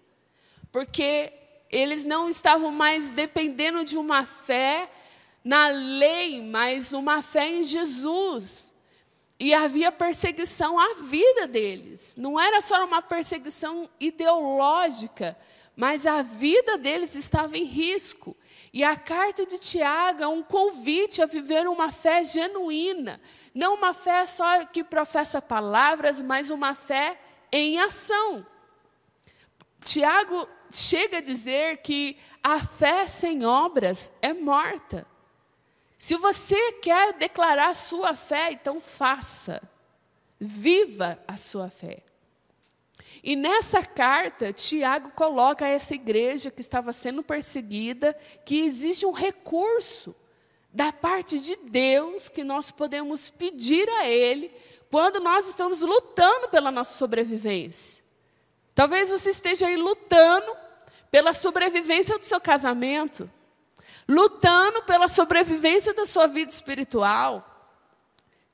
Porque 0.71 1.33
eles 1.71 2.05
não 2.05 2.29
estavam 2.29 2.73
mais 2.73 3.11
dependendo 3.11 3.85
de 3.85 3.99
uma 3.99 4.25
fé 4.25 4.91
na 5.45 5.69
lei, 5.69 6.43
mas 6.43 6.93
uma 6.93 7.23
fé 7.23 7.47
em 7.47 7.65
Jesus. 7.65 8.73
E 9.39 9.53
havia 9.53 9.93
perseguição 9.93 10.79
à 10.79 10.95
vida 11.03 11.47
deles. 11.47 12.15
Não 12.17 12.41
era 12.41 12.61
só 12.61 12.85
uma 12.87 13.03
perseguição 13.03 13.89
ideológica, 14.01 15.37
mas 15.77 16.07
a 16.07 16.23
vida 16.23 16.79
deles 16.79 17.15
estava 17.15 17.59
em 17.59 17.65
risco. 17.65 18.37
E 18.73 18.83
a 18.83 18.97
carta 18.97 19.45
de 19.45 19.59
Tiago 19.59 20.23
é 20.23 20.29
um 20.29 20.43
convite 20.43 21.21
a 21.21 21.26
viver 21.26 21.69
uma 21.69 21.93
fé 21.93 22.25
genuína, 22.25 23.21
não 23.55 23.75
uma 23.75 23.93
fé 23.93 24.25
só 24.25 24.64
que 24.64 24.83
professa 24.83 25.43
palavras, 25.43 26.21
mas 26.21 26.49
uma 26.49 26.75
fé 26.75 27.21
em 27.52 27.79
ação. 27.79 28.47
Tiago 29.85 30.49
chega 30.71 31.19
a 31.19 31.23
dizer 31.23 31.79
que 31.79 32.17
a 32.43 32.61
fé 32.61 33.07
sem 33.07 33.45
obras 33.45 34.11
é 34.23 34.33
morta. 34.33 35.07
Se 35.99 36.17
você 36.17 36.73
quer 36.81 37.12
declarar 37.12 37.75
sua 37.75 38.17
fé, 38.17 38.52
então 38.52 38.81
faça. 38.81 39.62
Viva 40.41 41.23
a 41.29 41.37
sua 41.37 41.69
fé. 41.71 42.02
E 43.23 43.37
nessa 43.37 43.83
carta, 43.83 44.52
Tiago 44.52 45.11
coloca 45.11 45.64
a 45.64 45.69
essa 45.69 45.95
igreja 45.95 46.50
que 46.50 46.61
estava 46.61 46.93
sendo 46.93 47.23
perseguida 47.23 48.17
que 48.45 48.61
existe 48.61 49.07
um 49.07 49.12
recurso 49.12 50.14
da 50.73 50.93
parte 50.93 51.38
de 51.38 51.55
Deus 51.57 52.29
que 52.29 52.43
nós 52.43 52.71
podemos 52.71 53.31
pedir 53.31 53.88
a 53.88 54.09
Ele 54.09 54.50
quando 54.91 55.21
nós 55.21 55.47
estamos 55.47 55.83
lutando 55.83 56.49
pela 56.49 56.71
nossa 56.71 56.99
sobrevivência. 56.99 58.02
Talvez 58.75 59.11
você 59.11 59.31
esteja 59.31 59.67
aí 59.67 59.76
lutando 59.76 60.57
pela 61.11 61.33
sobrevivência 61.33 62.19
do 62.19 62.25
seu 62.25 62.41
casamento, 62.41 63.31
lutando 64.09 64.83
pela 64.83 65.09
sobrevivência 65.09 65.95
da 65.95 66.07
sua 66.07 66.26
vida 66.26 66.50
espiritual. 66.50 67.52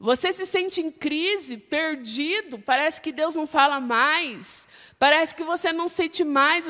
Você 0.00 0.32
se 0.32 0.46
sente 0.46 0.80
em 0.80 0.92
crise, 0.92 1.58
perdido, 1.58 2.58
parece 2.58 3.00
que 3.00 3.10
Deus 3.10 3.34
não 3.34 3.46
fala 3.46 3.80
mais, 3.80 4.68
parece 4.98 5.34
que 5.34 5.42
você 5.42 5.72
não 5.72 5.88
sente 5.88 6.22
mais 6.22 6.66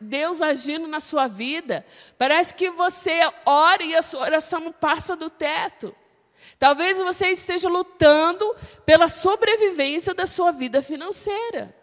Deus 0.00 0.42
agindo 0.42 0.88
na 0.88 1.00
sua 1.00 1.28
vida. 1.28 1.86
Parece 2.18 2.54
que 2.54 2.70
você 2.70 3.20
ora 3.46 3.82
e 3.84 3.94
a 3.94 4.02
sua 4.02 4.22
oração 4.22 4.60
não 4.60 4.72
passa 4.72 5.14
do 5.14 5.30
teto. 5.30 5.94
Talvez 6.58 6.98
você 6.98 7.28
esteja 7.28 7.68
lutando 7.68 8.44
pela 8.84 9.08
sobrevivência 9.08 10.12
da 10.12 10.26
sua 10.26 10.50
vida 10.50 10.82
financeira. 10.82 11.74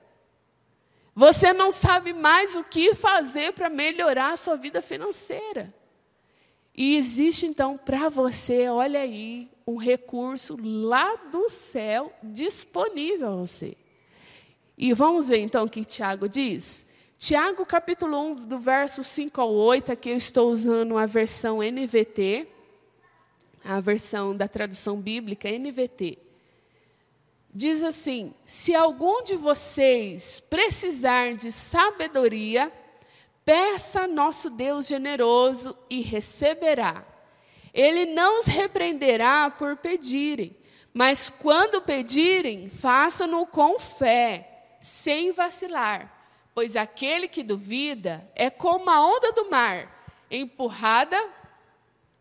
Você 1.15 1.53
não 1.53 1.71
sabe 1.71 2.13
mais 2.13 2.55
o 2.55 2.63
que 2.63 2.93
fazer 2.93 3.53
para 3.53 3.69
melhorar 3.69 4.33
a 4.33 4.37
sua 4.37 4.55
vida 4.55 4.81
financeira. 4.81 5.73
E 6.75 6.95
existe 6.95 7.45
então 7.45 7.77
para 7.77 8.07
você, 8.07 8.69
olha 8.69 9.01
aí, 9.01 9.49
um 9.69 9.77
recurso 9.77 10.57
lá 10.59 11.15
do 11.31 11.47
céu 11.49 12.11
disponível 12.23 13.27
a 13.27 13.35
você. 13.35 13.77
E 14.77 14.93
vamos 14.93 15.27
ver 15.27 15.39
então 15.39 15.65
o 15.65 15.69
que 15.69 15.85
Tiago 15.85 16.27
diz? 16.27 16.85
Tiago, 17.17 17.65
capítulo 17.65 18.17
1, 18.31 18.35
do 18.45 18.57
verso 18.57 19.03
5 19.03 19.39
ao 19.41 19.53
8, 19.53 19.91
aqui 19.91 20.09
eu 20.09 20.17
estou 20.17 20.49
usando 20.49 20.97
a 20.97 21.05
versão 21.05 21.59
NVT, 21.61 22.47
a 23.63 23.79
versão 23.79 24.35
da 24.35 24.47
tradução 24.47 24.99
bíblica 25.01 25.49
NVT. 25.49 26.17
Diz 27.53 27.83
assim: 27.83 28.33
Se 28.45 28.73
algum 28.73 29.21
de 29.23 29.35
vocês 29.35 30.39
precisar 30.39 31.33
de 31.35 31.51
sabedoria, 31.51 32.71
peça 33.43 34.01
a 34.01 34.07
nosso 34.07 34.49
Deus 34.49 34.87
generoso 34.87 35.77
e 35.89 36.01
receberá. 36.01 37.08
Ele 37.73 38.05
não 38.05 38.39
os 38.39 38.45
repreenderá 38.45 39.49
por 39.49 39.77
pedirem, 39.77 40.55
mas 40.93 41.29
quando 41.29 41.81
pedirem, 41.81 42.69
façam-no 42.69 43.45
com 43.45 43.77
fé, 43.79 44.77
sem 44.81 45.31
vacilar 45.31 46.19
Pois 46.59 46.75
aquele 46.75 47.29
que 47.29 47.41
duvida 47.41 48.29
é 48.35 48.49
como 48.49 48.89
a 48.89 48.99
onda 48.99 49.31
do 49.31 49.49
mar, 49.49 50.05
empurrada 50.29 51.17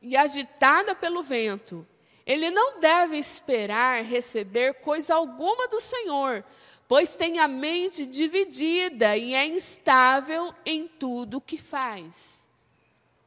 e 0.01 0.17
agitada 0.17 0.95
pelo 0.95 1.25
vento. 1.25 1.85
Ele 2.25 2.49
não 2.49 2.79
deve 2.79 3.17
esperar 3.17 4.05
receber 4.05 4.75
coisa 4.75 5.15
alguma 5.15 5.67
do 5.67 5.81
Senhor, 5.81 6.45
pois 6.87 7.17
tem 7.17 7.41
a 7.41 7.49
mente 7.49 8.07
dividida 8.07 9.17
e 9.17 9.35
é 9.35 9.45
instável 9.45 10.55
em 10.65 10.87
tudo 10.87 11.39
o 11.39 11.41
que 11.41 11.59
faz. 11.59 12.47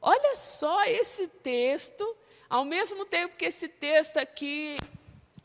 Olha 0.01 0.35
só 0.35 0.83
esse 0.85 1.27
texto, 1.27 2.17
ao 2.49 2.65
mesmo 2.65 3.05
tempo 3.05 3.37
que 3.37 3.45
esse 3.45 3.67
texto 3.67 4.17
aqui 4.17 4.77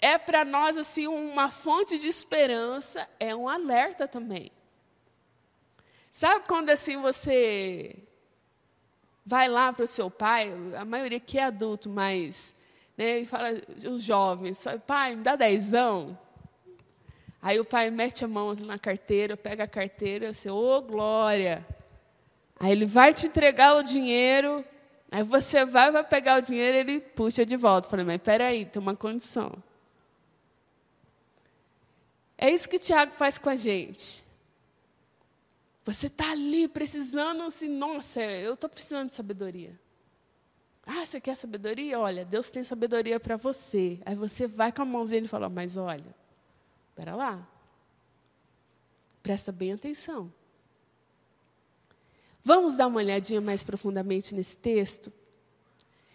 é 0.00 0.16
para 0.16 0.44
nós 0.44 0.76
assim 0.76 1.06
uma 1.06 1.50
fonte 1.50 1.98
de 1.98 2.08
esperança, 2.08 3.06
é 3.20 3.36
um 3.36 3.48
alerta 3.48 4.08
também. 4.08 4.50
Sabe 6.10 6.46
quando 6.46 6.70
assim 6.70 6.96
você 7.02 7.96
vai 9.24 9.48
lá 9.48 9.72
para 9.72 9.84
o 9.84 9.88
seu 9.88 10.10
pai, 10.10 10.50
a 10.74 10.84
maioria 10.84 11.20
que 11.20 11.38
é 11.38 11.44
adulto, 11.44 11.90
mas 11.90 12.54
né, 12.96 13.18
e 13.20 13.26
fala, 13.26 13.50
os 13.90 14.02
jovens, 14.02 14.64
pai, 14.86 15.16
me 15.16 15.22
dá 15.22 15.36
dezão. 15.36 16.18
Aí 17.42 17.60
o 17.60 17.64
pai 17.64 17.90
mete 17.90 18.24
a 18.24 18.28
mão 18.28 18.54
na 18.54 18.78
carteira, 18.78 19.36
pega 19.36 19.64
a 19.64 19.68
carteira, 19.68 20.32
você, 20.32 20.48
ô 20.48 20.56
oh, 20.56 20.82
glória. 20.82 21.64
Aí 22.58 22.72
ele 22.72 22.86
vai 22.86 23.12
te 23.12 23.26
entregar 23.26 23.76
o 23.76 23.82
dinheiro, 23.82 24.64
aí 25.10 25.22
você 25.22 25.64
vai, 25.64 25.90
vai 25.90 26.02
pegar 26.02 26.38
o 26.38 26.42
dinheiro, 26.42 26.76
ele 26.76 27.00
puxa 27.00 27.44
de 27.44 27.56
volta. 27.56 27.88
falei, 27.88 28.04
mas 28.04 28.20
peraí, 28.20 28.64
tem 28.64 28.80
uma 28.80 28.96
condição. 28.96 29.52
É 32.38 32.50
isso 32.50 32.68
que 32.68 32.76
o 32.76 32.80
Tiago 32.80 33.12
faz 33.12 33.38
com 33.38 33.48
a 33.48 33.56
gente. 33.56 34.24
Você 35.84 36.08
está 36.08 36.32
ali 36.32 36.66
precisando 36.66 37.42
assim, 37.44 37.68
nossa, 37.68 38.20
eu 38.20 38.54
estou 38.54 38.68
precisando 38.68 39.08
de 39.08 39.14
sabedoria. 39.14 39.78
Ah, 40.84 41.04
você 41.04 41.20
quer 41.20 41.36
sabedoria? 41.36 41.98
Olha, 41.98 42.24
Deus 42.24 42.50
tem 42.50 42.62
sabedoria 42.62 43.18
para 43.18 43.36
você. 43.36 44.00
Aí 44.04 44.14
você 44.14 44.46
vai 44.46 44.70
com 44.72 44.82
a 44.82 44.84
mãozinha 44.84 45.20
e 45.20 45.28
fala, 45.28 45.48
mas 45.48 45.76
olha, 45.76 46.14
espera 46.88 47.14
lá. 47.14 47.46
Presta 49.22 49.50
bem 49.50 49.72
atenção. 49.72 50.32
Vamos 52.46 52.76
dar 52.76 52.86
uma 52.86 52.98
olhadinha 52.98 53.40
mais 53.40 53.64
profundamente 53.64 54.32
nesse 54.32 54.56
texto? 54.56 55.12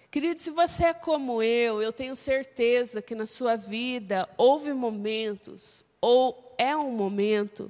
Querido, 0.10 0.40
se 0.40 0.50
você 0.50 0.86
é 0.86 0.94
como 0.94 1.44
eu, 1.44 1.82
eu 1.82 1.92
tenho 1.92 2.16
certeza 2.16 3.02
que 3.02 3.14
na 3.14 3.26
sua 3.26 3.58
vida 3.58 4.30
houve 4.38 4.72
momentos, 4.72 5.84
ou 6.00 6.56
é 6.58 6.74
um 6.74 6.90
momento, 6.90 7.70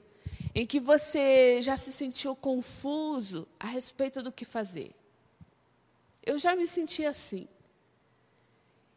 em 0.53 0.63
que 0.63 0.79
você 0.79 1.59
já 1.63 1.75
se 1.75 1.91
sentiu 1.91 2.35
confuso 2.35 3.47
a 3.59 3.65
respeito 3.65 4.21
do 4.21 4.31
que 4.31 4.45
fazer. 4.45 4.91
Eu 6.23 6.37
já 6.37 6.55
me 6.55 6.67
senti 6.67 7.03
assim. 7.03 7.47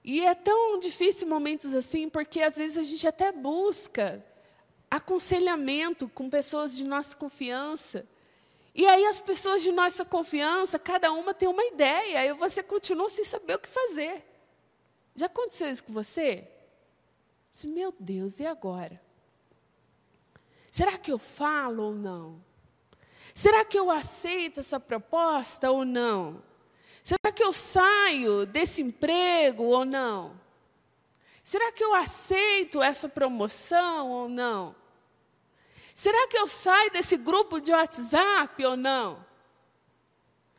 E 0.04 0.26
é 0.26 0.34
tão 0.34 0.78
difícil 0.78 1.26
momentos 1.26 1.72
assim, 1.72 2.10
porque 2.10 2.42
às 2.42 2.56
vezes 2.56 2.76
a 2.76 2.82
gente 2.82 3.06
até 3.06 3.32
busca 3.32 4.22
aconselhamento 4.90 6.06
com 6.06 6.28
pessoas 6.28 6.76
de 6.76 6.84
nossa 6.84 7.16
confiança. 7.16 8.06
E 8.74 8.86
aí 8.86 9.06
as 9.06 9.20
pessoas 9.20 9.62
de 9.62 9.70
nossa 9.70 10.04
confiança, 10.04 10.78
cada 10.78 11.12
uma 11.12 11.32
tem 11.32 11.48
uma 11.48 11.64
ideia, 11.64 12.26
e 12.26 12.34
você 12.34 12.62
continua 12.62 13.08
sem 13.08 13.24
saber 13.24 13.54
o 13.54 13.58
que 13.58 13.68
fazer. 13.68 14.24
Já 15.14 15.26
aconteceu 15.26 15.70
isso 15.70 15.84
com 15.84 15.92
você? 15.92 16.48
Disse, 17.52 17.68
meu 17.68 17.94
Deus, 18.00 18.40
e 18.40 18.46
agora? 18.46 19.00
Será 20.72 20.98
que 20.98 21.12
eu 21.12 21.18
falo 21.18 21.84
ou 21.84 21.94
não? 21.94 22.44
Será 23.32 23.64
que 23.64 23.78
eu 23.78 23.92
aceito 23.92 24.58
essa 24.58 24.80
proposta 24.80 25.70
ou 25.70 25.84
não? 25.84 26.42
Será 27.04 27.32
que 27.32 27.44
eu 27.44 27.52
saio 27.52 28.44
desse 28.44 28.82
emprego 28.82 29.62
ou 29.62 29.84
não? 29.84 30.40
Será 31.44 31.70
que 31.70 31.84
eu 31.84 31.94
aceito 31.94 32.82
essa 32.82 33.08
promoção 33.08 34.10
ou 34.10 34.28
não? 34.28 34.74
Será 35.94 36.26
que 36.26 36.36
eu 36.36 36.48
saio 36.48 36.90
desse 36.90 37.16
grupo 37.16 37.60
de 37.60 37.70
WhatsApp 37.70 38.64
ou 38.64 38.76
não? 38.76 39.24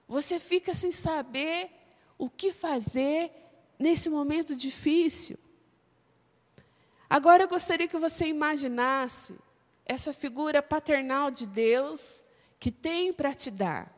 Você 0.07 0.39
fica 0.39 0.73
sem 0.73 0.91
saber 0.91 1.69
o 2.17 2.29
que 2.29 2.53
fazer 2.53 3.31
nesse 3.77 4.09
momento 4.09 4.55
difícil. 4.55 5.37
Agora 7.09 7.43
eu 7.43 7.47
gostaria 7.47 7.87
que 7.87 7.97
você 7.97 8.27
imaginasse 8.27 9.37
essa 9.85 10.13
figura 10.13 10.63
paternal 10.63 11.29
de 11.29 11.45
Deus 11.45 12.23
que 12.59 12.71
tem 12.71 13.11
para 13.11 13.33
te 13.33 13.51
dar. 13.51 13.93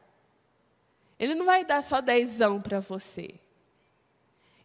Ele 1.20 1.36
não 1.36 1.46
vai 1.46 1.64
dar 1.64 1.82
só 1.82 2.02
dezão 2.02 2.62
para 2.62 2.80
você. 2.80 3.40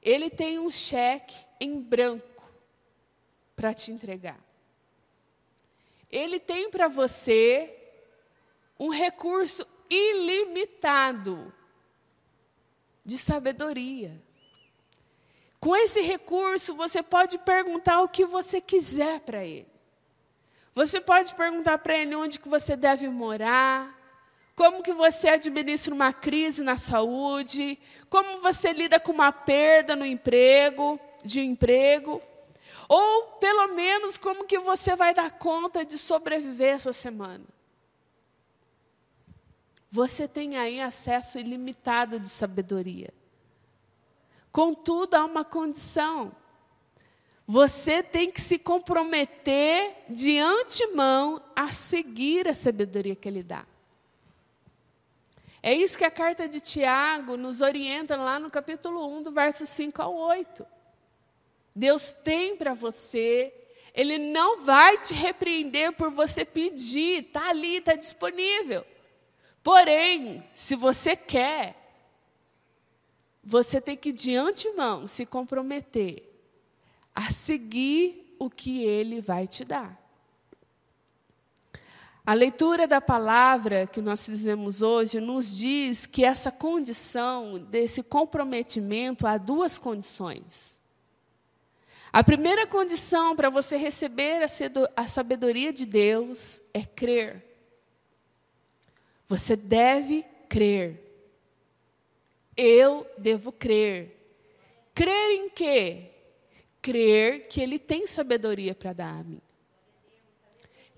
Ele 0.02 0.28
tem 0.28 0.58
um 0.58 0.70
cheque 0.70 1.36
em 1.60 1.80
branco 1.80 2.50
para 3.54 3.72
te 3.72 3.92
entregar. 3.92 4.40
Ele 6.12 6.38
tem 6.38 6.70
para 6.70 6.86
você 6.86 7.74
um 8.78 8.90
recurso 8.90 9.66
ilimitado 9.88 11.52
de 13.04 13.18
sabedoria. 13.18 14.22
Com 15.58 15.74
esse 15.74 16.00
recurso, 16.00 16.74
você 16.74 17.02
pode 17.02 17.38
perguntar 17.38 18.00
o 18.00 18.08
que 18.08 18.26
você 18.26 18.60
quiser 18.60 19.20
para 19.20 19.44
ele. 19.44 19.72
Você 20.74 21.00
pode 21.00 21.34
perguntar 21.34 21.78
para 21.78 21.96
ele 21.96 22.14
onde 22.14 22.38
que 22.38 22.48
você 22.48 22.76
deve 22.76 23.08
morar, 23.08 23.98
como 24.54 24.82
que 24.82 24.92
você 24.92 25.28
administra 25.28 25.94
uma 25.94 26.12
crise 26.12 26.62
na 26.62 26.78
saúde, 26.78 27.78
como 28.10 28.40
você 28.40 28.72
lida 28.72 28.98
com 28.98 29.12
uma 29.12 29.32
perda 29.32 29.94
no 29.94 30.04
emprego, 30.04 30.98
de 31.24 31.40
emprego, 31.40 32.20
ou 32.94 33.38
pelo 33.40 33.68
menos 33.68 34.18
como 34.18 34.44
que 34.44 34.58
você 34.58 34.94
vai 34.94 35.14
dar 35.14 35.30
conta 35.30 35.82
de 35.82 35.96
sobreviver 35.96 36.74
essa 36.74 36.92
semana. 36.92 37.46
Você 39.90 40.28
tem 40.28 40.58
aí 40.58 40.78
acesso 40.78 41.38
ilimitado 41.38 42.20
de 42.20 42.28
sabedoria. 42.28 43.08
Contudo, 44.50 45.14
há 45.14 45.24
uma 45.24 45.42
condição. 45.42 46.36
Você 47.46 48.02
tem 48.02 48.30
que 48.30 48.42
se 48.42 48.58
comprometer 48.58 50.04
de 50.10 50.38
antemão 50.38 51.42
a 51.56 51.72
seguir 51.72 52.46
a 52.46 52.52
sabedoria 52.52 53.16
que 53.16 53.26
Ele 53.26 53.42
dá. 53.42 53.64
É 55.62 55.72
isso 55.72 55.96
que 55.96 56.04
a 56.04 56.10
carta 56.10 56.46
de 56.46 56.60
Tiago 56.60 57.38
nos 57.38 57.62
orienta 57.62 58.16
lá 58.16 58.38
no 58.38 58.50
capítulo 58.50 59.08
1, 59.16 59.22
do 59.22 59.32
verso 59.32 59.64
5 59.64 60.02
ao 60.02 60.14
8. 60.14 60.81
Deus 61.74 62.12
tem 62.12 62.56
para 62.56 62.74
você, 62.74 63.52
Ele 63.94 64.18
não 64.18 64.64
vai 64.64 64.98
te 64.98 65.14
repreender 65.14 65.92
por 65.92 66.10
você 66.10 66.44
pedir, 66.44 67.24
está 67.24 67.48
ali, 67.48 67.76
está 67.76 67.94
disponível. 67.94 68.84
Porém, 69.62 70.42
se 70.54 70.74
você 70.74 71.14
quer, 71.14 71.76
você 73.42 73.80
tem 73.80 73.96
que 73.96 74.12
de 74.12 74.34
antemão 74.34 75.08
se 75.08 75.26
comprometer 75.26 76.28
a 77.14 77.30
seguir 77.30 78.36
o 78.38 78.48
que 78.48 78.82
ele 78.84 79.20
vai 79.20 79.46
te 79.46 79.64
dar. 79.64 80.00
A 82.24 82.34
leitura 82.34 82.86
da 82.86 83.00
palavra 83.00 83.86
que 83.86 84.00
nós 84.00 84.24
fizemos 84.24 84.80
hoje 84.80 85.20
nos 85.20 85.56
diz 85.56 86.06
que 86.06 86.24
essa 86.24 86.52
condição, 86.52 87.58
desse 87.58 88.00
comprometimento, 88.00 89.26
há 89.26 89.36
duas 89.36 89.76
condições. 89.76 90.80
A 92.12 92.22
primeira 92.22 92.66
condição 92.66 93.34
para 93.34 93.48
você 93.48 93.76
receber 93.76 94.42
a 94.96 95.08
sabedoria 95.08 95.72
de 95.72 95.86
Deus 95.86 96.60
é 96.74 96.84
crer. 96.84 97.42
Você 99.28 99.56
deve 99.56 100.24
crer. 100.48 101.00
Eu 102.56 103.06
devo 103.16 103.50
crer. 103.50 104.18
Crer 104.94 105.30
em 105.30 105.48
quê? 105.48 106.12
crer 106.82 107.46
que 107.46 107.60
Ele 107.60 107.78
tem 107.78 108.06
sabedoria 108.08 108.74
para 108.74 108.92
dar 108.92 109.20
a 109.20 109.22
mim. 109.22 109.40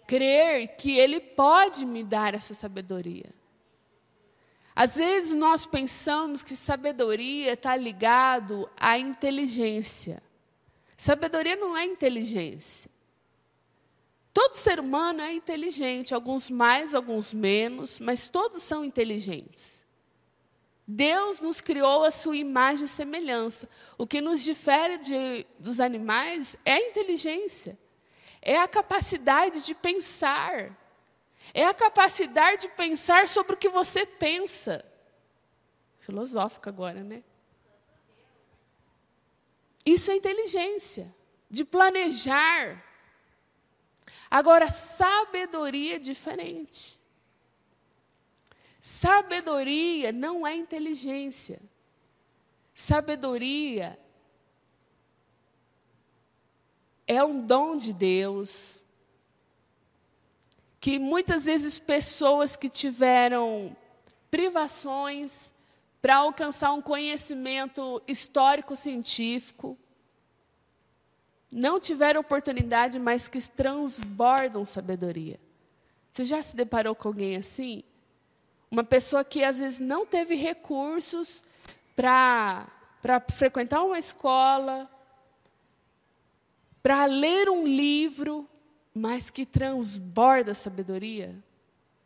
Crer 0.07 0.77
que 0.77 0.97
Ele 0.99 1.21
pode 1.21 1.85
me 1.85 2.03
dar 2.03 2.35
essa 2.35 2.55
sabedoria. 2.55 3.31
Às 4.75 4.97
vezes 4.97 5.33
nós 5.33 5.65
pensamos 5.65 6.43
que 6.43 6.57
sabedoria 6.57 7.53
está 7.53 7.77
ligado 7.77 8.69
à 8.77 8.99
inteligência. 8.99 10.21
Sabedoria 10.97 11.57
não 11.57 11.77
é 11.77 11.85
inteligência. 11.85 12.91
Todo 14.33 14.57
ser 14.57 14.81
humano 14.81 15.23
é 15.23 15.33
inteligente, 15.33 16.13
alguns 16.13 16.51
mais, 16.51 16.95
alguns 16.95 17.33
menos, 17.33 18.01
mas 18.01 18.29
todos 18.29 18.63
são 18.63 18.85
inteligentes. 18.85 19.85
Deus 20.87 21.41
nos 21.41 21.61
criou 21.61 22.05
a 22.05 22.11
sua 22.11 22.37
imagem 22.37 22.85
e 22.85 22.89
semelhança. 22.89 23.69
O 23.97 24.07
que 24.07 24.21
nos 24.21 24.43
difere 24.43 24.99
de, 24.99 25.47
dos 25.59 25.81
animais 25.81 26.57
é 26.65 26.73
a 26.73 26.89
inteligência, 26.91 27.79
é 28.43 28.59
a 28.59 28.69
capacidade 28.69 29.63
de 29.63 29.75
pensar, 29.75 30.77
é 31.55 31.65
a 31.65 31.73
capacidade 31.73 32.63
de 32.63 32.69
pensar 32.69 33.29
sobre 33.29 33.55
o 33.55 33.57
que 33.57 33.69
você 33.69 34.05
pensa. 34.05 34.85
Filosófico 36.01 36.69
agora, 36.69 37.03
né? 37.03 37.23
Isso 39.85 40.11
é 40.11 40.17
inteligência, 40.17 41.15
de 41.51 41.65
planejar. 41.65 42.83
Agora, 44.31 44.69
sabedoria 44.69 45.97
é 45.97 45.99
diferente. 45.99 46.99
Sabedoria 48.81 50.13
não 50.13 50.47
é 50.47 50.55
inteligência. 50.55 51.61
Sabedoria 52.75 53.99
é 57.07 57.23
um 57.23 57.41
dom 57.41 57.77
de 57.77 57.93
Deus 57.93 58.85
que 60.81 60.99
muitas 60.99 61.47
vezes 61.47 61.79
pessoas 61.79 62.57
que 62.57 62.69
tiveram 62.69 63.75
privações 64.31 65.54
para 66.05 66.17
alcançar 66.17 66.71
um 66.75 66.83
conhecimento 66.83 68.03
histórico-científico, 68.07 69.79
não 71.51 71.81
tiveram 71.81 72.21
oportunidade, 72.21 72.99
mas 72.99 73.27
que 73.27 73.41
transbordam 73.41 74.67
sabedoria. 74.67 75.41
Você 76.13 76.27
já 76.27 76.43
se 76.43 76.55
deparou 76.55 76.95
com 76.95 77.09
alguém 77.09 77.37
assim? 77.37 77.83
Uma 78.71 78.85
pessoa 78.85 79.25
que 79.25 79.43
às 79.43 79.59
vezes 79.61 79.79
não 79.79 80.05
teve 80.05 80.35
recursos 80.35 81.43
para 81.97 82.69
frequentar 83.33 83.83
uma 83.83 83.99
escola, 83.99 84.87
para 86.83 87.07
ler 87.07 87.49
um 87.49 87.67
livro, 87.67 88.47
mas 88.93 89.31
que 89.31 89.47
transborda 89.47 90.55
sabedoria? 90.55 91.35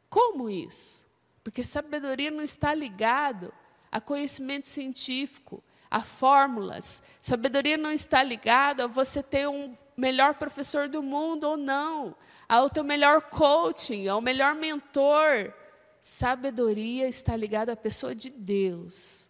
Como 0.09 0.49
isso? 0.49 1.05
Porque 1.43 1.65
sabedoria 1.65 2.31
não 2.31 2.45
está 2.45 2.73
ligado 2.73 3.53
a 3.91 4.01
conhecimento 4.01 4.69
científico, 4.69 5.63
a 5.91 6.03
fórmulas. 6.03 7.03
Sabedoria 7.23 7.77
não 7.77 7.93
está 7.93 8.23
ligada 8.23 8.85
a 8.85 8.89
você 8.89 9.23
ter 9.23 9.49
um 9.49 9.77
melhor 9.97 10.35
professor 10.35 10.89
do 10.89 11.03
mundo 11.03 11.45
ou 11.45 11.57
não, 11.57 12.15
ao 12.49 12.71
teu 12.71 12.85
melhor 12.85 13.23
coaching, 13.23 14.07
ao 14.07 14.21
melhor 14.21 14.55
mentor. 14.55 15.53
Sabedoria 16.01 17.09
está 17.09 17.37
ligada 17.37 17.73
à 17.73 17.77
pessoa 17.77 18.15
de 18.15 18.31
Deus. 18.31 19.29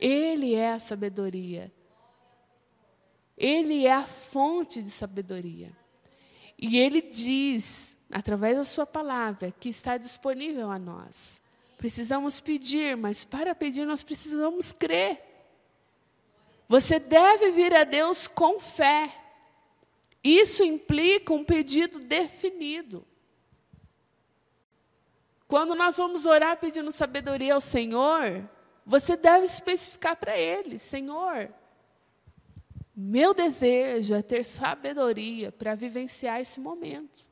Ele 0.00 0.54
é 0.54 0.72
a 0.72 0.78
sabedoria. 0.78 1.72
Ele 3.36 3.86
é 3.86 3.92
a 3.92 4.04
fonte 4.04 4.82
de 4.82 4.90
sabedoria. 4.90 5.72
E 6.58 6.78
ele 6.78 7.00
diz, 7.00 7.96
através 8.10 8.56
da 8.56 8.64
sua 8.64 8.86
palavra, 8.86 9.50
que 9.50 9.68
está 9.68 9.96
disponível 9.96 10.70
a 10.70 10.78
nós. 10.78 11.39
Precisamos 11.80 12.40
pedir, 12.40 12.94
mas 12.94 13.24
para 13.24 13.54
pedir 13.54 13.86
nós 13.86 14.02
precisamos 14.02 14.70
crer. 14.70 15.18
Você 16.68 16.98
deve 16.98 17.52
vir 17.52 17.74
a 17.74 17.84
Deus 17.84 18.26
com 18.26 18.60
fé. 18.60 19.10
Isso 20.22 20.62
implica 20.62 21.32
um 21.32 21.42
pedido 21.42 22.00
definido. 22.00 23.02
Quando 25.48 25.74
nós 25.74 25.96
vamos 25.96 26.26
orar 26.26 26.58
pedindo 26.58 26.92
sabedoria 26.92 27.54
ao 27.54 27.62
Senhor, 27.62 28.46
você 28.84 29.16
deve 29.16 29.46
especificar 29.46 30.16
para 30.16 30.36
Ele: 30.36 30.78
Senhor, 30.78 31.50
meu 32.94 33.32
desejo 33.32 34.12
é 34.12 34.20
ter 34.20 34.44
sabedoria 34.44 35.50
para 35.50 35.74
vivenciar 35.74 36.42
esse 36.42 36.60
momento. 36.60 37.29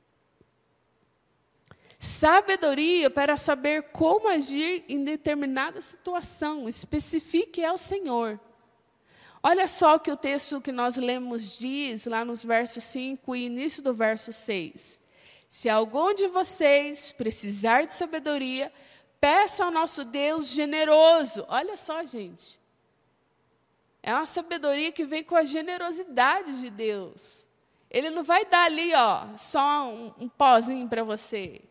Sabedoria 1.99 3.11
para 3.11 3.37
saber 3.37 3.91
como 3.91 4.29
agir 4.29 4.85
em 4.89 5.03
determinada 5.03 5.81
situação, 5.81 6.69
especifique 6.69 7.65
ao 7.65 7.77
Senhor. 7.77 8.39
Olha 9.43 9.67
só 9.67 9.97
o 9.97 10.01
que 10.01 10.11
o 10.11 10.17
texto 10.17 10.61
que 10.61 10.71
nós 10.71 10.97
lemos 10.97 11.59
diz, 11.59 12.07
lá 12.07 12.25
nos 12.25 12.45
versos 12.45 12.85
5 12.85 13.35
e 13.35 13.47
início 13.47 13.83
do 13.83 13.93
verso 13.93 14.33
6. 14.33 15.01
Se 15.49 15.69
algum 15.69 16.15
de 16.15 16.29
vocês 16.29 17.11
precisar 17.11 17.85
de 17.85 17.93
sabedoria, 17.93 18.73
peça 19.21 19.65
ao 19.65 19.71
nosso 19.71 20.05
Deus 20.05 20.49
generoso. 20.49 21.45
Olha 21.49 21.77
só, 21.77 22.05
gente. 22.05 22.61
É 24.03 24.15
uma 24.15 24.27
sabedoria 24.27 24.93
que 24.93 25.05
vem 25.05 25.25
com 25.25 25.35
a 25.35 25.45
generosidade 25.45 26.61
de 26.61 26.71
Deus. 26.71 27.45
Ele 27.91 28.11
não 28.11 28.23
vai 28.23 28.45
dar 28.45 28.65
ali, 28.65 28.93
ó, 28.95 29.27
só 29.37 29.89
um, 29.89 30.13
um 30.21 30.29
pozinho 30.29 30.89
para 30.89 31.03
você. 31.03 31.63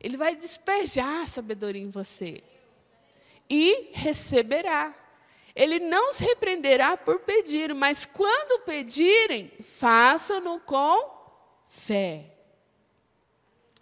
Ele 0.00 0.16
vai 0.16 0.36
despejar 0.36 1.22
a 1.22 1.26
sabedoria 1.26 1.82
em 1.82 1.90
você. 1.90 2.42
E 3.50 3.90
receberá. 3.92 4.94
Ele 5.54 5.80
não 5.80 6.12
se 6.12 6.24
repreenderá 6.24 6.96
por 6.96 7.20
pedir, 7.20 7.74
mas 7.74 8.04
quando 8.04 8.64
pedirem, 8.64 9.50
façam-no 9.78 10.60
com 10.60 11.10
fé. 11.68 12.36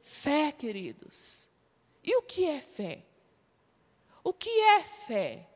Fé, 0.02 0.52
queridos. 0.52 1.46
E 2.02 2.16
o 2.16 2.22
que 2.22 2.46
é 2.46 2.60
fé? 2.60 3.02
O 4.24 4.32
que 4.32 4.48
é 4.48 4.82
fé? 4.82 5.46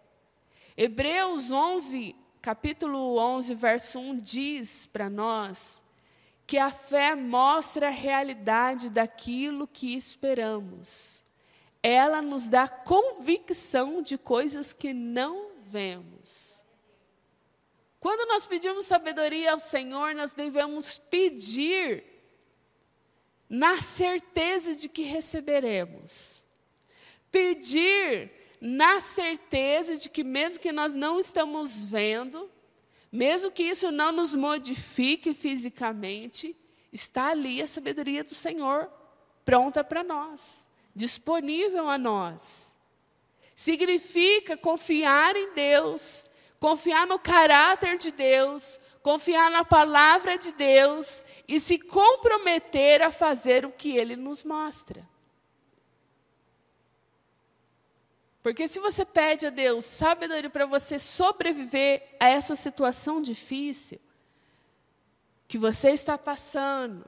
Hebreus 0.76 1.50
11, 1.50 2.14
capítulo 2.42 3.16
11, 3.18 3.54
verso 3.54 3.98
1 3.98 4.18
diz 4.18 4.86
para 4.86 5.08
nós 5.08 5.82
que 6.50 6.58
a 6.58 6.72
fé 6.72 7.14
mostra 7.14 7.86
a 7.86 7.90
realidade 7.90 8.90
daquilo 8.90 9.68
que 9.68 9.96
esperamos. 9.96 11.22
Ela 11.80 12.20
nos 12.20 12.48
dá 12.48 12.66
convicção 12.66 14.02
de 14.02 14.18
coisas 14.18 14.72
que 14.72 14.92
não 14.92 15.52
vemos. 15.68 16.60
Quando 18.00 18.26
nós 18.26 18.48
pedimos 18.48 18.86
sabedoria 18.86 19.52
ao 19.52 19.60
Senhor, 19.60 20.12
nós 20.12 20.34
devemos 20.34 20.98
pedir 20.98 22.02
na 23.48 23.80
certeza 23.80 24.74
de 24.74 24.88
que 24.88 25.02
receberemos. 25.02 26.42
Pedir 27.30 28.28
na 28.60 28.98
certeza 28.98 29.96
de 29.96 30.10
que, 30.10 30.24
mesmo 30.24 30.58
que 30.58 30.72
nós 30.72 30.96
não 30.96 31.20
estamos 31.20 31.84
vendo, 31.84 32.49
mesmo 33.10 33.50
que 33.50 33.62
isso 33.62 33.90
não 33.90 34.12
nos 34.12 34.34
modifique 34.34 35.34
fisicamente, 35.34 36.56
está 36.92 37.28
ali 37.28 37.60
a 37.60 37.66
sabedoria 37.66 38.22
do 38.22 38.34
Senhor, 38.34 38.88
pronta 39.44 39.82
para 39.82 40.04
nós, 40.04 40.66
disponível 40.94 41.88
a 41.88 41.98
nós. 41.98 42.76
Significa 43.56 44.56
confiar 44.56 45.34
em 45.36 45.52
Deus, 45.54 46.24
confiar 46.58 47.06
no 47.06 47.18
caráter 47.18 47.98
de 47.98 48.10
Deus, 48.10 48.78
confiar 49.02 49.50
na 49.50 49.64
palavra 49.64 50.38
de 50.38 50.52
Deus 50.52 51.24
e 51.48 51.58
se 51.58 51.78
comprometer 51.78 53.02
a 53.02 53.10
fazer 53.10 53.66
o 53.66 53.72
que 53.72 53.96
Ele 53.96 54.14
nos 54.14 54.44
mostra. 54.44 55.08
Porque 58.42 58.66
se 58.66 58.80
você 58.80 59.04
pede 59.04 59.46
a 59.46 59.50
Deus 59.50 59.84
sabedoria 59.84 60.48
para 60.48 60.64
você 60.64 60.98
sobreviver 60.98 62.16
a 62.18 62.28
essa 62.28 62.56
situação 62.56 63.20
difícil 63.20 64.00
que 65.46 65.58
você 65.58 65.90
está 65.90 66.16
passando, 66.16 67.04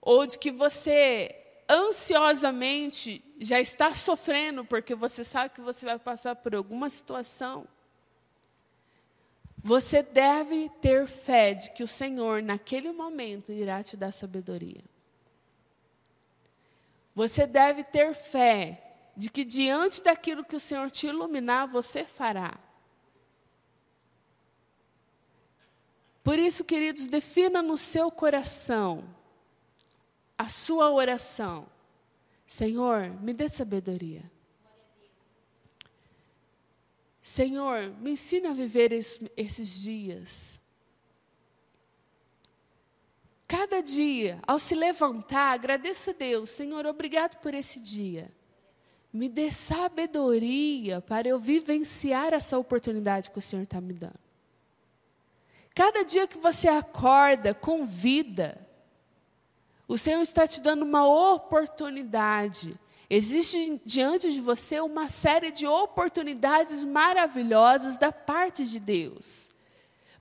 ou 0.00 0.26
de 0.26 0.38
que 0.38 0.52
você 0.52 1.34
ansiosamente 1.68 3.22
já 3.38 3.60
está 3.60 3.94
sofrendo 3.94 4.64
porque 4.64 4.94
você 4.94 5.24
sabe 5.24 5.54
que 5.54 5.60
você 5.60 5.84
vai 5.84 5.98
passar 5.98 6.36
por 6.36 6.54
alguma 6.54 6.88
situação, 6.88 7.66
você 9.58 10.02
deve 10.02 10.68
ter 10.80 11.06
fé 11.06 11.54
de 11.54 11.70
que 11.72 11.82
o 11.82 11.88
Senhor, 11.88 12.40
naquele 12.42 12.92
momento, 12.92 13.50
irá 13.50 13.82
te 13.82 13.96
dar 13.96 14.12
sabedoria. 14.12 14.82
Você 17.14 17.46
deve 17.46 17.82
ter 17.82 18.14
fé 18.14 18.87
de 19.18 19.28
que 19.28 19.44
diante 19.44 20.00
daquilo 20.00 20.44
que 20.44 20.54
o 20.54 20.60
Senhor 20.60 20.88
te 20.92 21.08
iluminar, 21.08 21.66
você 21.66 22.04
fará. 22.04 22.56
Por 26.22 26.38
isso, 26.38 26.64
queridos, 26.64 27.08
defina 27.08 27.60
no 27.60 27.76
seu 27.76 28.12
coração 28.12 29.12
a 30.38 30.48
sua 30.48 30.92
oração. 30.92 31.66
Senhor, 32.46 33.10
me 33.20 33.32
dê 33.32 33.48
sabedoria. 33.48 34.22
Senhor, 37.20 37.90
me 37.98 38.12
ensina 38.12 38.50
a 38.50 38.54
viver 38.54 38.92
esses 38.92 39.80
dias. 39.80 40.60
Cada 43.48 43.82
dia, 43.82 44.38
ao 44.46 44.60
se 44.60 44.76
levantar, 44.76 45.54
agradeça 45.54 46.12
a 46.12 46.14
Deus. 46.14 46.50
Senhor, 46.50 46.86
obrigado 46.86 47.40
por 47.40 47.52
esse 47.52 47.80
dia. 47.80 48.37
Me 49.12 49.28
dê 49.28 49.50
sabedoria 49.50 51.00
para 51.00 51.28
eu 51.28 51.38
vivenciar 51.38 52.34
essa 52.34 52.58
oportunidade 52.58 53.30
que 53.30 53.38
o 53.38 53.42
Senhor 53.42 53.62
está 53.62 53.80
me 53.80 53.94
dando. 53.94 54.18
Cada 55.74 56.04
dia 56.04 56.26
que 56.26 56.38
você 56.38 56.68
acorda 56.68 57.54
com 57.54 57.86
vida, 57.86 58.58
o 59.86 59.96
Senhor 59.96 60.20
está 60.20 60.46
te 60.46 60.60
dando 60.60 60.84
uma 60.84 61.06
oportunidade. 61.06 62.78
Existe 63.08 63.80
diante 63.86 64.30
de 64.30 64.40
você 64.40 64.80
uma 64.80 65.08
série 65.08 65.50
de 65.50 65.66
oportunidades 65.66 66.84
maravilhosas 66.84 67.96
da 67.96 68.12
parte 68.12 68.66
de 68.66 68.78
Deus. 68.78 69.48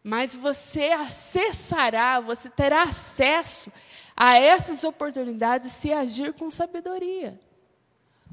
Mas 0.01 0.33
você 0.33 0.91
acessará, 0.91 2.21
você 2.21 2.49
terá 2.49 2.83
acesso 2.83 3.69
a 4.15 4.35
essas 4.39 4.85
oportunidades 4.85 5.73
se 5.73 5.91
agir 5.91 6.33
com 6.33 6.49
sabedoria. 6.49 7.37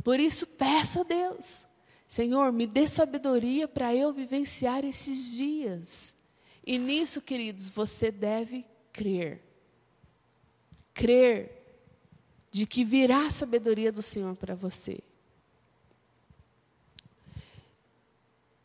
Por 0.03 0.19
isso, 0.19 0.47
peça 0.47 1.01
a 1.01 1.05
Deus: 1.05 1.67
Senhor, 2.09 2.53
me 2.53 2.67
dê 2.67 2.87
sabedoria 2.89 3.67
para 3.67 3.95
eu 3.95 4.13
vivenciar 4.13 4.85
esses 4.85 5.33
dias. 5.33 6.15
E 6.67 6.79
nisso, 6.79 7.21
queridos, 7.21 7.69
você 7.69 8.11
deve 8.11 8.65
crer. 8.93 9.43
Crer 10.95 11.63
de 12.51 12.67
que 12.67 12.85
virá 12.85 13.27
a 13.27 13.31
sabedoria 13.31 13.91
do 13.91 14.01
Senhor 14.01 14.37
para 14.37 14.55
você. 14.55 15.01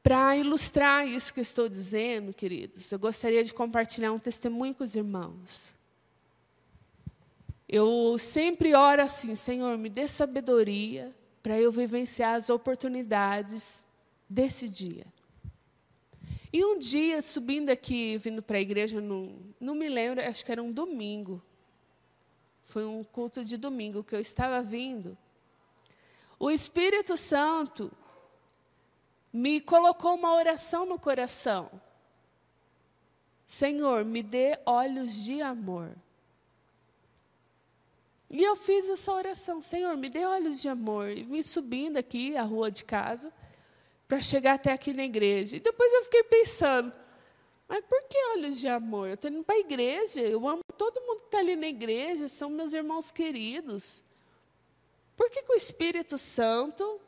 Para 0.03 0.37
ilustrar 0.37 1.07
isso 1.07 1.33
que 1.33 1.39
eu 1.39 1.43
estou 1.43 1.67
dizendo, 1.67 2.33
queridos, 2.33 2.91
eu 2.91 2.99
gostaria 2.99 3.43
de 3.43 3.53
compartilhar 3.53 4.11
um 4.11 4.19
testemunho 4.19 4.73
com 4.73 4.83
os 4.83 4.95
irmãos. 4.95 5.73
Eu 7.67 8.17
sempre 8.17 8.73
oro 8.73 9.01
assim, 9.01 9.35
Senhor, 9.35 9.77
me 9.77 9.89
dê 9.89 10.07
sabedoria 10.07 11.13
para 11.41 11.59
eu 11.59 11.71
vivenciar 11.71 12.35
as 12.35 12.49
oportunidades 12.49 13.85
desse 14.29 14.69
dia. 14.69 15.05
E 16.51 16.65
um 16.65 16.79
dia, 16.79 17.21
subindo 17.21 17.69
aqui, 17.69 18.17
vindo 18.17 18.41
para 18.41 18.57
a 18.57 18.61
igreja, 18.61 18.99
não, 18.99 19.37
não 19.59 19.75
me 19.75 19.87
lembro, 19.87 20.23
acho 20.25 20.43
que 20.43 20.51
era 20.51 20.63
um 20.63 20.71
domingo. 20.71 21.41
Foi 22.65 22.85
um 22.85 23.03
culto 23.03 23.43
de 23.43 23.55
domingo 23.55 24.03
que 24.03 24.15
eu 24.15 24.19
estava 24.19 24.61
vindo. 24.61 25.17
O 26.39 26.49
Espírito 26.49 27.15
Santo 27.17 27.91
me 29.31 29.61
colocou 29.61 30.15
uma 30.15 30.33
oração 30.35 30.85
no 30.85 30.97
coração. 30.97 31.69
Senhor, 33.47 34.05
me 34.05 34.23
dê 34.23 34.59
olhos 34.65 35.23
de 35.23 35.41
amor. 35.41 35.95
E 38.29 38.43
eu 38.43 38.55
fiz 38.55 38.87
essa 38.87 39.11
oração, 39.11 39.61
Senhor, 39.61 39.97
me 39.97 40.09
dê 40.09 40.25
olhos 40.25 40.61
de 40.61 40.69
amor. 40.69 41.09
E 41.09 41.23
vim 41.23 41.41
subindo 41.41 41.97
aqui 41.97 42.37
a 42.37 42.43
rua 42.43 42.69
de 42.69 42.83
casa 42.83 43.33
para 44.07 44.21
chegar 44.21 44.53
até 44.53 44.71
aqui 44.71 44.93
na 44.93 45.03
igreja. 45.03 45.55
E 45.55 45.59
depois 45.59 45.91
eu 45.93 46.03
fiquei 46.03 46.23
pensando, 46.23 46.93
mas 47.67 47.83
por 47.85 48.03
que 48.07 48.17
olhos 48.35 48.59
de 48.59 48.67
amor? 48.67 49.07
Eu 49.07 49.13
estou 49.15 49.29
indo 49.31 49.43
para 49.43 49.55
a 49.55 49.59
igreja, 49.59 50.21
eu 50.21 50.47
amo 50.47 50.61
todo 50.77 51.01
mundo 51.01 51.19
que 51.21 51.25
está 51.25 51.39
ali 51.39 51.55
na 51.55 51.67
igreja, 51.67 52.27
são 52.27 52.49
meus 52.49 52.73
irmãos 52.73 53.11
queridos. 53.11 54.03
Por 55.15 55.29
que, 55.29 55.43
que 55.43 55.51
o 55.51 55.55
Espírito 55.55 56.17
Santo 56.17 56.99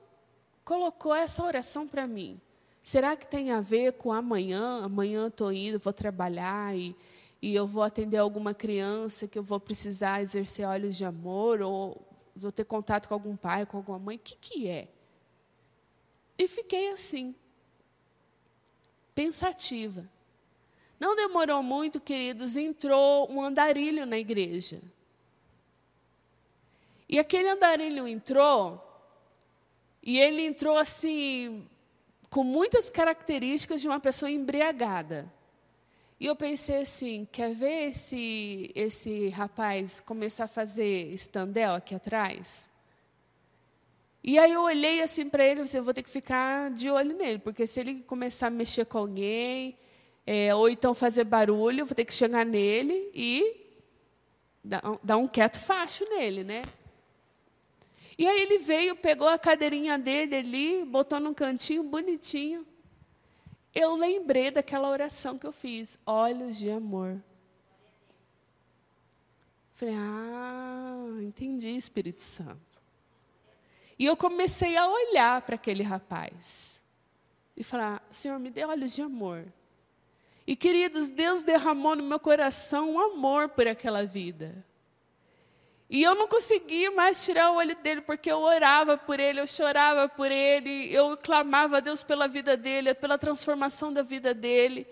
colocou 0.64 1.16
essa 1.16 1.44
oração 1.44 1.88
para 1.88 2.06
mim? 2.06 2.40
Será 2.84 3.16
que 3.16 3.26
tem 3.26 3.52
a 3.52 3.62
ver 3.62 3.94
com 3.94 4.12
amanhã? 4.12 4.84
Amanhã 4.84 5.28
estou 5.28 5.52
indo, 5.52 5.80
vou 5.80 5.94
trabalhar 5.94 6.76
e, 6.76 6.96
e 7.42 7.56
eu 7.56 7.66
vou 7.66 7.82
atender 7.82 8.18
alguma 8.18 8.54
criança 8.54 9.28
que 9.28 9.40
eu 9.40 9.44
vou 9.44 9.60
precisar 9.60 10.22
exercer 10.22 10.68
olhos 10.68 10.96
de 10.96 11.04
amor 11.04 11.62
ou 11.62 12.06
vou 12.36 12.52
ter 12.52 12.66
contato 12.66 13.08
com 13.08 13.14
algum 13.14 13.36
pai, 13.36 13.66
com 13.66 13.78
alguma 13.78 13.98
mãe? 13.98 14.18
O 14.18 14.20
que, 14.20 14.36
que 14.36 14.68
é? 14.68 14.88
E 16.38 16.48
fiquei 16.48 16.92
assim, 16.92 17.36
pensativa. 19.16 20.08
Não 21.00 21.16
demorou 21.16 21.64
muito, 21.64 22.00
queridos, 22.00 22.56
entrou 22.56 23.32
um 23.32 23.42
andarilho 23.42 24.06
na 24.06 24.20
igreja. 24.20 24.80
E 27.10 27.18
aquele 27.20 27.50
andarilho 27.50 28.08
entrou, 28.08 28.80
e 30.02 30.20
ele 30.20 30.46
entrou 30.46 30.78
assim, 30.78 31.68
com 32.30 32.44
muitas 32.44 32.90
características 32.90 33.82
de 33.82 33.88
uma 33.88 34.00
pessoa 34.00 34.30
embriagada. 34.30 35.32
E 36.22 36.28
eu 36.28 36.36
pensei 36.36 36.84
assim: 36.84 37.28
quer 37.32 37.52
ver 37.56 37.90
esse, 37.90 38.72
esse 38.76 39.30
rapaz 39.30 40.00
começar 40.00 40.44
a 40.44 40.48
fazer 40.48 41.12
estandel 41.12 41.74
aqui 41.74 41.96
atrás? 41.96 42.70
E 44.24 44.38
aí 44.38 44.52
eu 44.52 44.62
olhei 44.62 45.02
assim 45.02 45.28
para 45.28 45.44
ele 45.44 45.64
disse, 45.64 45.76
eu 45.78 45.84
vou 45.84 45.96
ter 45.96 46.04
que 46.04 46.10
ficar 46.12 46.70
de 46.70 46.92
olho 46.92 47.18
nele, 47.18 47.40
porque 47.40 47.66
se 47.66 47.80
ele 47.80 48.04
começar 48.04 48.48
a 48.48 48.50
mexer 48.52 48.86
com 48.86 49.00
alguém, 49.00 49.76
é, 50.24 50.54
ou 50.54 50.70
então 50.70 50.94
fazer 50.94 51.24
barulho, 51.24 51.80
eu 51.80 51.86
vou 51.88 51.96
ter 51.96 52.06
que 52.06 52.14
chegar 52.14 52.46
nele 52.46 53.10
e 53.16 53.56
dar, 54.64 54.84
dar 55.04 55.18
um 55.18 55.28
quieto 55.28 55.60
facho 55.60 56.08
nele, 56.08 56.44
né? 56.44 56.62
E 58.16 58.28
aí 58.28 58.44
ele 58.44 58.60
veio, 58.60 58.96
pegou 58.96 59.28
a 59.28 59.40
cadeirinha 59.40 59.98
dele 59.98 60.36
ali, 60.36 60.86
botou 60.86 61.20
num 61.20 61.34
cantinho 61.34 61.82
bonitinho. 61.82 62.64
Eu 63.74 63.96
lembrei 63.96 64.52
daquela 64.52 64.90
oração 64.90 65.38
que 65.38 65.48
eu 65.48 65.52
fiz, 65.52 65.98
olhos 66.06 66.58
de 66.58 66.70
amor. 66.70 67.22
Falei, 69.74 69.96
ah, 69.98 71.08
entendi, 71.22 71.70
Espírito 71.70 72.22
Santo. 72.22 72.82
E 73.98 74.06
eu 74.06 74.18
comecei 74.18 74.76
a 74.78 74.88
olhar 74.88 75.42
para 75.44 75.56
aquele 75.56 75.84
rapaz 75.84 76.82
e 77.56 77.64
falar: 77.64 78.06
Senhor, 78.12 78.40
me 78.40 78.50
dê 78.50 78.66
olhos 78.66 78.94
de 78.94 79.02
amor. 79.02 79.46
E 80.46 80.56
queridos, 80.56 81.08
Deus 81.08 81.44
derramou 81.44 81.96
no 81.96 82.04
meu 82.04 82.20
coração 82.20 82.92
um 82.92 83.00
amor 83.00 83.50
por 83.50 83.68
aquela 83.68 84.04
vida. 84.04 84.66
E 85.94 86.04
eu 86.04 86.16
não 86.16 86.26
conseguia 86.26 86.90
mais 86.90 87.22
tirar 87.26 87.52
o 87.52 87.56
olho 87.56 87.76
dele, 87.76 88.00
porque 88.00 88.32
eu 88.32 88.40
orava 88.40 88.98
por 88.98 89.20
ele, 89.20 89.42
eu 89.42 89.46
chorava 89.46 90.08
por 90.08 90.32
ele, 90.32 90.90
eu 90.90 91.18
clamava 91.18 91.78
a 91.78 91.80
Deus 91.82 92.02
pela 92.02 92.30
vida 92.30 92.56
dele, 92.56 92.94
pela 92.94 93.18
transformação 93.18 93.92
da 93.92 94.02
vida 94.02 94.34
dele. 94.34 94.88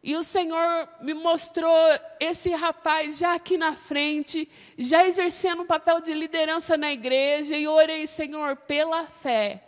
E 0.00 0.14
o 0.14 0.22
Senhor 0.22 0.88
me 1.00 1.12
mostrou 1.12 1.74
esse 2.20 2.50
rapaz 2.50 3.18
já 3.18 3.34
aqui 3.34 3.56
na 3.56 3.74
frente, 3.74 4.48
já 4.78 5.04
exercendo 5.04 5.62
um 5.62 5.66
papel 5.66 6.00
de 6.00 6.14
liderança 6.14 6.76
na 6.76 6.92
igreja, 6.92 7.56
e 7.56 7.66
orei, 7.66 8.06
Senhor, 8.06 8.54
pela 8.58 9.06
fé. 9.06 9.64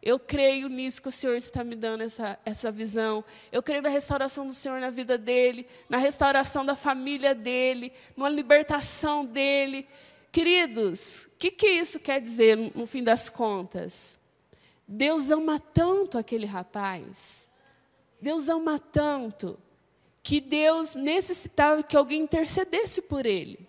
Eu 0.00 0.20
creio 0.20 0.68
nisso 0.68 1.02
que 1.02 1.08
o 1.08 1.12
Senhor 1.12 1.34
está 1.34 1.64
me 1.64 1.74
dando 1.74 2.02
essa, 2.02 2.38
essa 2.44 2.70
visão. 2.70 3.24
Eu 3.50 3.60
creio 3.60 3.82
na 3.82 3.88
restauração 3.88 4.46
do 4.46 4.52
Senhor 4.52 4.80
na 4.80 4.90
vida 4.90 5.18
dele, 5.18 5.66
na 5.88 5.98
restauração 5.98 6.64
da 6.64 6.76
família 6.76 7.34
dele, 7.34 7.92
na 8.16 8.28
libertação 8.28 9.24
dele. 9.24 9.88
Queridos, 10.32 11.26
o 11.26 11.36
que, 11.38 11.50
que 11.50 11.68
isso 11.68 12.00
quer 12.00 12.18
dizer 12.18 12.56
no, 12.74 12.86
fim 12.86 13.04
das 13.04 13.28
contas? 13.28 14.18
Deus 14.88 15.30
ama 15.30 15.60
tanto 15.60 16.16
aquele 16.16 16.46
rapaz. 16.46 17.50
Deus 18.18 18.48
ama 18.48 18.78
tanto 18.78 19.58
que 20.22 20.40
Deus 20.40 20.94
necessitava 20.94 21.82
que 21.82 21.94
alguém 21.94 22.22
intercedesse 22.22 23.02
por 23.02 23.26
ele. 23.26 23.68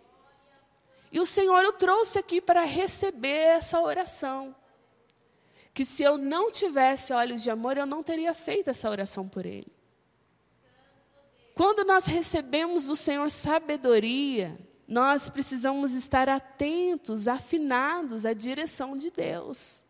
E 1.12 1.20
o 1.20 1.26
Senhor 1.26 1.66
o 1.66 1.74
trouxe 1.74 2.18
aqui 2.18 2.40
para 2.40 2.64
receber 2.64 3.58
essa 3.58 3.82
oração. 3.82 4.56
Que 5.74 5.84
se 5.84 6.02
eu 6.02 6.18
não 6.18 6.50
tivesse 6.50 7.12
olhos 7.12 7.44
de 7.44 7.50
amor, 7.50 7.78
eu 7.78 7.86
não 7.86 8.02
teria 8.02 8.34
feito 8.34 8.70
essa 8.70 8.90
oração 8.90 9.28
por 9.28 9.46
ele. 9.46 9.72
Quando 11.54 11.84
nós 11.84 12.06
recebemos 12.06 12.86
do 12.86 12.96
Senhor 12.96 13.30
sabedoria, 13.30 14.58
nós 14.94 15.28
precisamos 15.28 15.94
estar 15.94 16.30
atentos, 16.30 17.28
afinados 17.28 18.28
à 18.28 18.34
direção 18.34 18.96
de 18.96 19.10
Deus. 19.10 19.84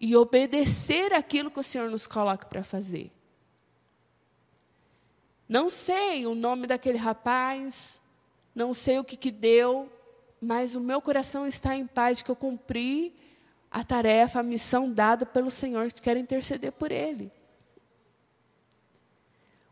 E 0.00 0.16
obedecer 0.16 1.14
aquilo 1.14 1.48
que 1.48 1.60
o 1.60 1.62
Senhor 1.62 1.88
nos 1.88 2.08
coloca 2.08 2.44
para 2.44 2.64
fazer. 2.64 3.08
Não 5.48 5.68
sei 5.68 6.26
o 6.26 6.34
nome 6.34 6.66
daquele 6.66 6.98
rapaz, 6.98 8.00
não 8.52 8.74
sei 8.74 8.98
o 8.98 9.04
que, 9.04 9.16
que 9.16 9.30
deu, 9.30 9.88
mas 10.40 10.74
o 10.74 10.80
meu 10.80 11.00
coração 11.00 11.46
está 11.46 11.76
em 11.76 11.86
paz 11.86 12.20
que 12.20 12.30
eu 12.32 12.36
cumpri 12.36 13.14
a 13.70 13.84
tarefa, 13.84 14.40
a 14.40 14.42
missão 14.42 14.92
dada 14.92 15.24
pelo 15.24 15.52
Senhor, 15.52 15.92
que 15.92 16.02
quero 16.02 16.18
interceder 16.18 16.72
por 16.72 16.90
ele. 16.90 17.30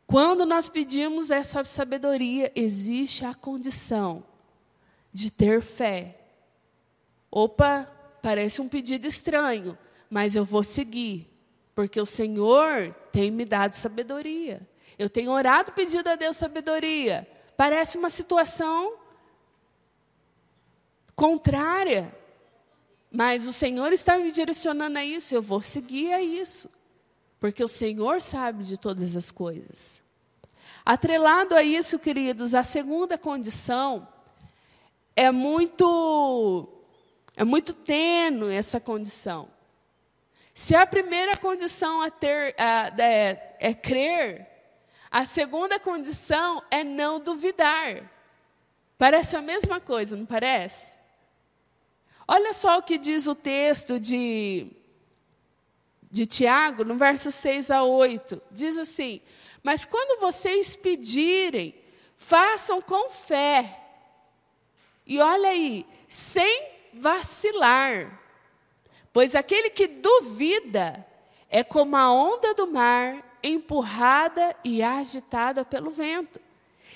Quando 0.09 0.47
nós 0.47 0.71
pedimos 0.71 1.31
essa 1.31 1.63
sabedoria, 1.65 2.51
existe 2.57 3.27
a 3.27 3.35
condição 3.35 4.25
de 5.13 5.31
ter 5.31 5.61
fé. 5.61 6.19
Opa, 7.31 7.87
parece 8.23 8.63
um 8.63 8.69
pedido 8.71 9.07
estranho, 9.07 9.77
mas 10.09 10.35
eu 10.35 10.47
vou 10.47 10.65
seguir, 10.65 11.31
porque 11.75 12.01
o 12.01 12.07
Senhor 12.07 12.91
tem 13.13 13.31
me 13.31 13.45
dado 13.45 13.75
sabedoria. 13.75 14.67
Eu 14.99 15.11
tenho 15.11 15.31
orado 15.31 15.73
pedindo 15.73 16.09
a 16.09 16.17
Deus 16.17 16.39
sabedoria. 16.39 17.29
Parece 17.55 17.99
uma 17.99 18.09
situação 18.09 18.97
contrária. 21.15 22.17
Mas 23.13 23.47
o 23.47 23.53
Senhor 23.53 23.93
está 23.93 24.17
me 24.17 24.33
direcionando 24.33 24.97
a 24.97 25.05
isso, 25.05 25.35
eu 25.35 25.43
vou 25.43 25.61
seguir 25.61 26.15
a 26.15 26.23
isso. 26.23 26.78
Porque 27.41 27.63
o 27.63 27.69
Senhor 27.69 28.21
sabe 28.21 28.65
de 28.65 28.77
todas 28.77 29.17
as 29.17 29.31
coisas. 29.31 30.01
Atrelado 30.85 31.55
a 31.55 31.63
isso, 31.63 31.99
queridos, 31.99 32.55
a 32.55 32.63
segunda 32.63 33.17
condição 33.19 34.09
é 35.15 35.31
muito 35.31 36.69
é 37.37 37.45
muito 37.45 37.73
tênue 37.73 38.53
essa 38.53 38.81
condição. 38.81 39.49
Se 40.55 40.75
a 40.75 40.85
primeira 40.85 41.37
condição 41.37 42.01
a 42.03 42.11
ter 42.11 42.53
a, 42.59 42.93
é, 43.01 43.57
é 43.61 43.75
crer, 43.75 44.49
a 45.11 45.25
segunda 45.25 45.79
condição 45.79 46.61
é 46.71 46.83
não 46.83 47.21
duvidar. 47.21 48.11
Parece 48.99 49.37
a 49.37 49.41
mesma 49.41 49.81
coisa, 49.81 50.17
não 50.17 50.27
parece? 50.27 50.99
Olha 52.27 52.53
só 52.53 52.79
o 52.79 52.83
que 52.83 52.99
diz 52.99 53.27
o 53.29 53.35
texto 53.35 54.01
de, 54.01 54.73
de 56.11 56.27
Tiago, 56.27 56.85
no 56.85 56.97
verso 56.97 57.31
6 57.31 57.71
a 57.71 57.83
8. 57.83 58.41
Diz 58.51 58.77
assim: 58.77 59.21
Mas 59.63 59.85
quando 59.85 60.21
vocês 60.21 60.75
pedirem, 60.75 61.75
façam 62.17 62.81
com 62.81 63.11
fé. 63.11 63.79
E 65.07 65.19
olha 65.21 65.49
aí, 65.49 65.87
sem 66.09 66.69
vacilar. 66.93 68.21
Pois 69.13 69.35
aquele 69.35 69.71
que 69.71 69.87
duvida 69.87 71.07
é 71.49 71.65
como 71.65 71.97
a 71.97 72.13
onda 72.13 72.55
do 72.55 72.67
mar 72.67 73.25
empurrada 73.43 74.55
e 74.65 74.83
agitada 74.83 75.65
pelo 75.65 75.91
vento. 75.91 76.41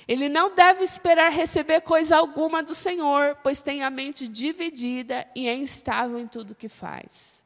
Ele 0.07 0.29
não 0.29 0.55
deve 0.55 0.83
esperar 0.83 1.31
receber 1.31 1.81
coisa 1.81 2.17
alguma 2.17 2.63
do 2.63 2.75
Senhor, 2.75 3.37
pois 3.43 3.61
tem 3.61 3.83
a 3.83 3.91
mente 3.91 4.27
dividida 4.27 5.27
e 5.35 5.49
é 5.49 5.55
instável 5.55 6.19
em 6.19 6.27
tudo 6.27 6.55
que 6.55 6.69
faz. 6.69 7.42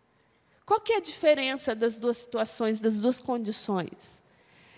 Qual 0.67 0.81
que 0.81 0.93
é 0.93 0.97
a 0.97 1.01
diferença 1.01 1.77
das 1.77 1.97
duas 1.97 2.19
situações, 2.19 2.81
das 2.81 2.99
duas 2.99 3.21
condições? 3.21 4.21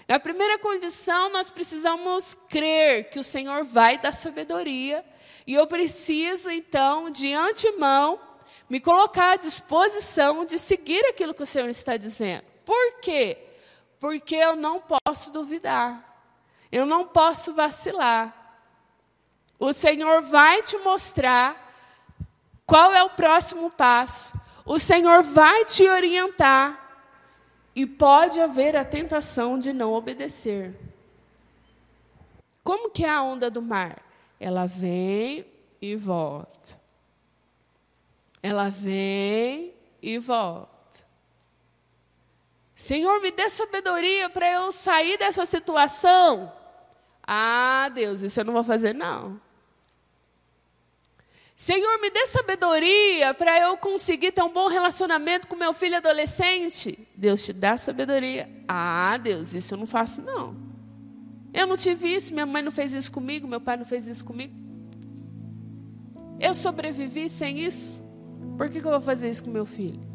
Na 0.06 0.20
primeira 0.20 0.58
condição, 0.58 1.30
nós 1.30 1.48
precisamos 1.48 2.36
crer 2.48 3.08
que 3.08 3.18
o 3.18 3.24
Senhor 3.24 3.64
vai 3.64 3.96
dar 3.96 4.12
sabedoria, 4.12 5.02
e 5.46 5.54
eu 5.54 5.66
preciso, 5.66 6.50
então, 6.50 7.08
de 7.08 7.32
antemão, 7.32 8.20
me 8.68 8.80
colocar 8.80 9.32
à 9.32 9.36
disposição 9.36 10.44
de 10.44 10.58
seguir 10.58 11.02
aquilo 11.06 11.32
que 11.32 11.42
o 11.42 11.46
Senhor 11.46 11.70
está 11.70 11.96
dizendo. 11.96 12.44
Por 12.66 13.00
quê? 13.00 13.38
Porque 13.98 14.36
eu 14.36 14.54
não 14.54 14.82
posso 14.82 15.32
duvidar. 15.32 16.04
Eu 16.70 16.84
não 16.84 17.08
posso 17.08 17.54
vacilar. 17.54 18.34
O 19.58 19.72
Senhor 19.72 20.20
vai 20.20 20.62
te 20.62 20.76
mostrar 20.78 21.56
qual 22.66 22.92
é 22.92 23.02
o 23.02 23.10
próximo 23.10 23.70
passo. 23.70 24.37
O 24.68 24.78
Senhor 24.78 25.22
vai 25.22 25.64
te 25.64 25.88
orientar. 25.88 26.84
E 27.74 27.86
pode 27.86 28.38
haver 28.38 28.76
a 28.76 28.84
tentação 28.84 29.58
de 29.58 29.72
não 29.72 29.94
obedecer. 29.94 30.78
Como 32.62 32.90
que 32.90 33.02
é 33.02 33.08
a 33.08 33.22
onda 33.22 33.50
do 33.50 33.62
mar? 33.62 34.02
Ela 34.38 34.66
vem 34.66 35.46
e 35.80 35.96
volta. 35.96 36.78
Ela 38.42 38.68
vem 38.68 39.72
e 40.02 40.18
volta. 40.18 40.68
Senhor, 42.74 43.22
me 43.22 43.30
dê 43.30 43.48
sabedoria 43.48 44.28
para 44.28 44.50
eu 44.50 44.70
sair 44.70 45.16
dessa 45.16 45.46
situação. 45.46 46.52
Ah, 47.26 47.90
Deus, 47.94 48.20
isso 48.20 48.38
eu 48.38 48.44
não 48.44 48.52
vou 48.52 48.64
fazer, 48.64 48.94
não. 48.94 49.40
Senhor, 51.60 52.00
me 52.00 52.08
dê 52.08 52.24
sabedoria 52.28 53.34
para 53.34 53.58
eu 53.58 53.76
conseguir 53.76 54.30
ter 54.30 54.42
um 54.42 54.52
bom 54.52 54.68
relacionamento 54.68 55.48
com 55.48 55.56
meu 55.56 55.74
filho 55.74 55.96
adolescente. 55.96 57.08
Deus 57.16 57.44
te 57.44 57.52
dá 57.52 57.76
sabedoria. 57.76 58.48
Ah, 58.68 59.18
Deus, 59.20 59.52
isso 59.52 59.74
eu 59.74 59.78
não 59.78 59.86
faço, 59.86 60.22
não. 60.22 60.56
Eu 61.52 61.66
não 61.66 61.76
tive 61.76 62.14
isso, 62.14 62.32
minha 62.32 62.46
mãe 62.46 62.62
não 62.62 62.70
fez 62.70 62.92
isso 62.92 63.10
comigo, 63.10 63.48
meu 63.48 63.60
pai 63.60 63.76
não 63.76 63.84
fez 63.84 64.06
isso 64.06 64.24
comigo. 64.24 64.54
Eu 66.38 66.54
sobrevivi 66.54 67.28
sem 67.28 67.58
isso. 67.58 68.00
Por 68.56 68.68
que, 68.70 68.80
que 68.80 68.86
eu 68.86 68.92
vou 68.92 69.00
fazer 69.00 69.28
isso 69.28 69.42
com 69.42 69.50
meu 69.50 69.66
filho? 69.66 70.06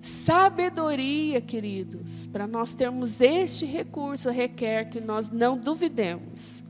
Sabedoria, 0.00 1.40
queridos, 1.40 2.26
para 2.26 2.46
nós 2.46 2.74
termos 2.74 3.20
este 3.20 3.66
recurso, 3.66 4.30
requer 4.30 4.84
que 4.84 5.00
nós 5.00 5.30
não 5.30 5.58
duvidemos. 5.58 6.62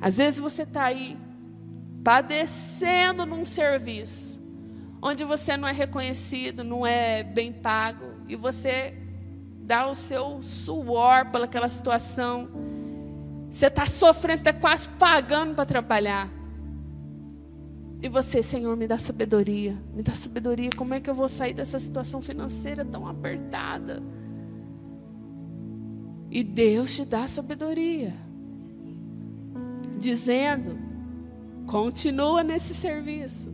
Às 0.00 0.16
vezes 0.18 0.38
você 0.38 0.62
está 0.62 0.84
aí, 0.84 1.16
padecendo 2.04 3.26
num 3.26 3.44
serviço, 3.44 4.40
onde 5.02 5.24
você 5.24 5.56
não 5.56 5.68
é 5.68 5.72
reconhecido, 5.72 6.62
não 6.62 6.86
é 6.86 7.22
bem 7.22 7.52
pago, 7.52 8.06
e 8.28 8.36
você 8.36 8.94
dá 9.62 9.90
o 9.90 9.94
seu 9.94 10.42
suor 10.42 11.30
pelaquela 11.30 11.68
situação, 11.68 12.48
você 13.50 13.66
está 13.66 13.86
sofrendo, 13.86 14.38
está 14.38 14.52
quase 14.52 14.88
pagando 14.90 15.54
para 15.54 15.64
trabalhar. 15.64 16.30
E 18.00 18.08
você, 18.08 18.42
Senhor, 18.42 18.76
me 18.76 18.86
dá 18.86 18.98
sabedoria. 18.98 19.76
Me 19.94 20.02
dá 20.02 20.14
sabedoria. 20.14 20.70
Como 20.76 20.94
é 20.94 21.00
que 21.00 21.10
eu 21.10 21.14
vou 21.14 21.28
sair 21.28 21.52
dessa 21.52 21.78
situação 21.78 22.22
financeira 22.22 22.84
tão 22.84 23.06
apertada? 23.08 24.02
E 26.30 26.44
Deus 26.44 26.94
te 26.94 27.04
dá 27.04 27.26
sabedoria. 27.26 28.14
Dizendo: 29.98 30.78
continua 31.66 32.42
nesse 32.42 32.74
serviço. 32.74 33.52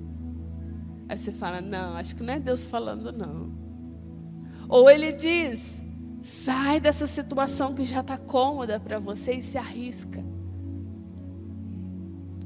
Aí 1.09 1.19
você 1.19 1.33
fala: 1.33 1.61
não, 1.61 1.97
acho 1.97 2.15
que 2.15 2.23
não 2.23 2.35
é 2.35 2.39
Deus 2.39 2.67
falando, 2.67 3.11
não. 3.13 3.53
Ou 4.69 4.91
ele 4.91 5.13
diz: 5.13 5.83
sai 6.23 6.81
dessa 6.81 7.07
situação 7.07 7.75
que 7.75 7.85
já 7.85 8.01
está 8.01 8.17
cômoda 8.17 8.79
para 8.79 8.99
você 8.99 9.35
e 9.35 9.43
se 9.43 9.59
arrisca. 9.59 10.25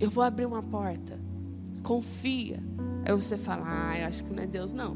Eu 0.01 0.09
vou 0.11 0.23
abrir 0.23 0.47
uma 0.47 0.63
porta 0.63 1.29
confia. 1.89 2.63
Aí 3.07 3.13
você 3.13 3.39
fala, 3.39 3.63
ah, 3.67 4.07
acho 4.07 4.25
que 4.25 4.33
não 4.35 4.43
é 4.43 4.47
Deus, 4.47 4.75
não. 4.75 4.95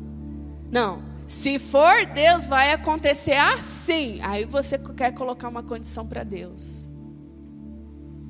Não. 0.71 1.03
Se 1.27 1.59
for 1.59 2.05
Deus, 2.15 2.47
vai 2.47 2.73
acontecer 2.73 3.37
assim. 3.37 4.21
Aí 4.23 4.45
você 4.45 4.77
quer 4.79 5.13
colocar 5.13 5.49
uma 5.49 5.63
condição 5.63 6.07
para 6.07 6.23
Deus. 6.23 6.87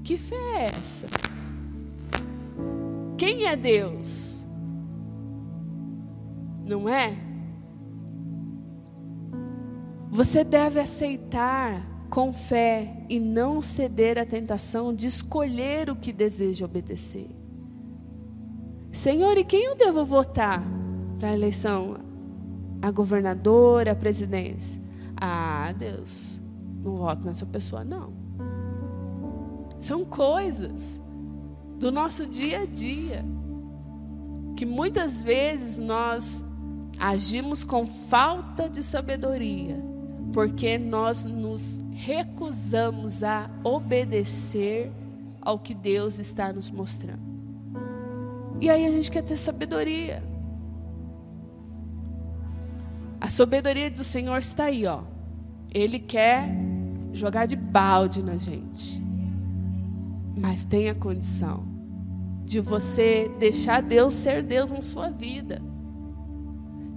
Que 0.05 0.17
fé 0.19 0.35
é 0.35 0.65
essa? 0.65 1.07
Quem 3.17 3.47
é 3.47 3.55
Deus? 3.55 4.41
Não 6.65 6.89
é? 6.89 7.17
Você 10.11 10.45
deve 10.45 10.81
aceitar 10.81 11.87
com 12.11 12.33
fé 12.33 13.05
e 13.09 13.19
não 13.19 13.63
ceder 13.63 14.19
à 14.19 14.27
tentação 14.27 14.95
de 14.95 15.07
escolher 15.07 15.89
o 15.89 15.97
que 15.97 16.13
deseja 16.13 16.67
obedecer. 16.67 17.31
Senhor, 18.93 19.39
e 19.39 19.45
quem 19.45 19.65
eu 19.65 19.75
devo 19.75 20.05
votar 20.05 20.63
para 21.19 21.29
a 21.29 21.33
eleição? 21.33 21.97
A 22.83 22.91
governadora, 22.91 23.93
a 23.93 23.97
presidência? 23.97 24.83
Ah, 25.17 25.73
Deus, 25.79 26.41
não 26.83 26.97
voto 26.97 27.25
nessa 27.25 27.47
pessoa, 27.47 27.85
não. 27.85 28.13
São 29.83 30.05
coisas 30.05 31.03
do 31.81 31.91
nosso 31.91 32.25
dia 32.25 32.61
a 32.61 32.67
dia 32.67 33.25
que 34.57 34.65
muitas 34.65 35.21
vezes 35.21 35.77
nós 35.77 36.47
agimos 37.01 37.65
com 37.65 37.85
falta 37.85 38.71
de 38.71 38.81
sabedoria, 38.81 39.75
porque 40.33 40.79
nós 40.79 41.25
nos 41.25 41.83
recusamos 41.91 43.25
a 43.25 43.51
obedecer 43.65 44.93
ao 45.41 45.59
que 45.59 45.75
Deus 45.75 46.21
está 46.21 46.53
nos 46.53 46.71
mostrando. 46.71 47.33
E 48.61 48.71
aí 48.71 48.87
a 48.87 48.91
gente 48.93 49.11
quer 49.11 49.25
ter 49.25 49.37
sabedoria. 49.37 50.23
A 53.21 53.29
sabedoria 53.29 53.91
do 53.91 54.05
Senhor 54.05 54.39
está 54.39 54.67
aí, 54.67 54.87
ó. 54.87 55.03
Ele 55.75 55.99
quer 55.99 56.57
jogar 57.13 57.47
de 57.47 57.57
balde 57.57 58.23
na 58.23 58.37
gente. 58.37 59.03
Mas 60.37 60.65
tem 60.65 60.89
a 60.89 60.95
condição 60.95 61.65
de 62.45 62.61
você 62.61 63.31
deixar 63.39 63.83
Deus 63.83 64.15
ser 64.15 64.43
Deus 64.43 64.71
na 64.71 64.83
sua 64.83 65.11
vida. 65.11 65.63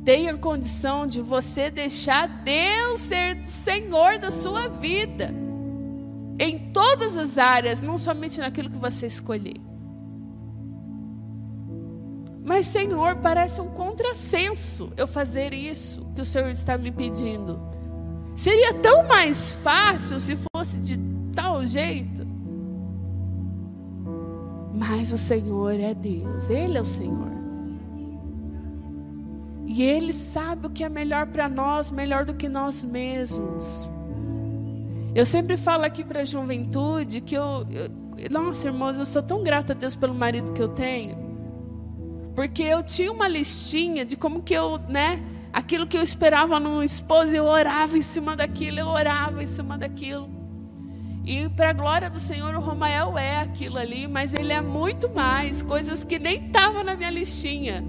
Tem 0.03 0.29
a 0.29 0.37
condição 0.37 1.07
de 1.07 1.19
você 1.21 1.71
deixar 1.71 2.27
Deus 2.43 3.01
ser 3.01 3.43
Senhor 3.45 4.19
da 4.19 4.29
sua 4.29 4.67
vida. 4.67 5.33
Em 6.39 6.71
todas 6.71 7.17
as 7.17 7.37
áreas, 7.37 7.81
não 7.81 7.97
somente 7.97 8.39
naquilo 8.39 8.69
que 8.69 8.77
você 8.77 9.07
escolher. 9.07 9.55
Mas, 12.43 12.67
Senhor, 12.67 13.15
parece 13.15 13.59
um 13.59 13.69
contrassenso 13.69 14.93
eu 14.95 15.07
fazer 15.07 15.51
isso 15.51 16.05
que 16.13 16.21
o 16.21 16.25
Senhor 16.25 16.49
está 16.49 16.77
me 16.77 16.91
pedindo. 16.91 17.59
Seria 18.35 18.75
tão 18.75 19.07
mais 19.07 19.53
fácil 19.55 20.19
se 20.19 20.37
fosse 20.53 20.77
de 20.77 20.99
tal 21.33 21.65
jeito. 21.65 22.14
Mas 24.75 25.11
o 25.13 25.17
Senhor 25.17 25.79
é 25.79 25.93
Deus, 25.93 26.49
Ele 26.49 26.77
é 26.77 26.81
o 26.81 26.85
Senhor. 26.85 27.31
E 29.65 29.81
Ele 29.81 30.11
sabe 30.11 30.67
o 30.67 30.69
que 30.69 30.83
é 30.83 30.89
melhor 30.89 31.27
para 31.27 31.47
nós, 31.47 31.89
melhor 31.89 32.25
do 32.25 32.33
que 32.33 32.49
nós 32.49 32.83
mesmos. 32.83 33.89
Eu 35.15 35.25
sempre 35.25 35.55
falo 35.55 35.85
aqui 35.85 36.03
para 36.03 36.21
a 36.21 36.25
juventude 36.25 37.21
que 37.21 37.35
eu, 37.35 37.63
eu, 37.71 38.29
nossa 38.29 38.67
irmãos, 38.67 38.97
eu 38.99 39.05
sou 39.05 39.23
tão 39.23 39.43
grata 39.43 39.71
a 39.71 39.75
Deus 39.75 39.95
pelo 39.95 40.13
marido 40.13 40.51
que 40.51 40.61
eu 40.61 40.67
tenho. 40.67 41.17
Porque 42.35 42.63
eu 42.63 42.83
tinha 42.83 43.09
uma 43.09 43.29
listinha 43.29 44.03
de 44.03 44.17
como 44.17 44.43
que 44.43 44.53
eu, 44.53 44.77
né, 44.89 45.23
aquilo 45.53 45.87
que 45.87 45.97
eu 45.97 46.03
esperava 46.03 46.59
num 46.59 46.83
esposo, 46.83 47.33
eu 47.33 47.45
orava 47.45 47.97
em 47.97 48.01
cima 48.01 48.35
daquilo, 48.35 48.79
eu 48.79 48.87
orava 48.87 49.41
em 49.41 49.47
cima 49.47 49.77
daquilo. 49.77 50.34
E 51.25 51.49
para 51.49 51.71
a 51.71 51.73
glória 51.73 52.09
do 52.09 52.19
Senhor, 52.19 52.53
o 52.53 52.61
Romael 52.61 53.17
é 53.17 53.37
aquilo 53.37 53.79
ali, 53.79 54.07
mas 54.07 54.33
ele 54.33 54.53
é 54.53 54.61
muito 54.61 55.09
mais, 55.09 55.63
coisas 55.63 56.03
que 56.03 56.19
nem 56.19 56.45
estavam 56.45 56.83
na 56.83 56.95
minha 56.95 57.09
listinha. 57.09 57.83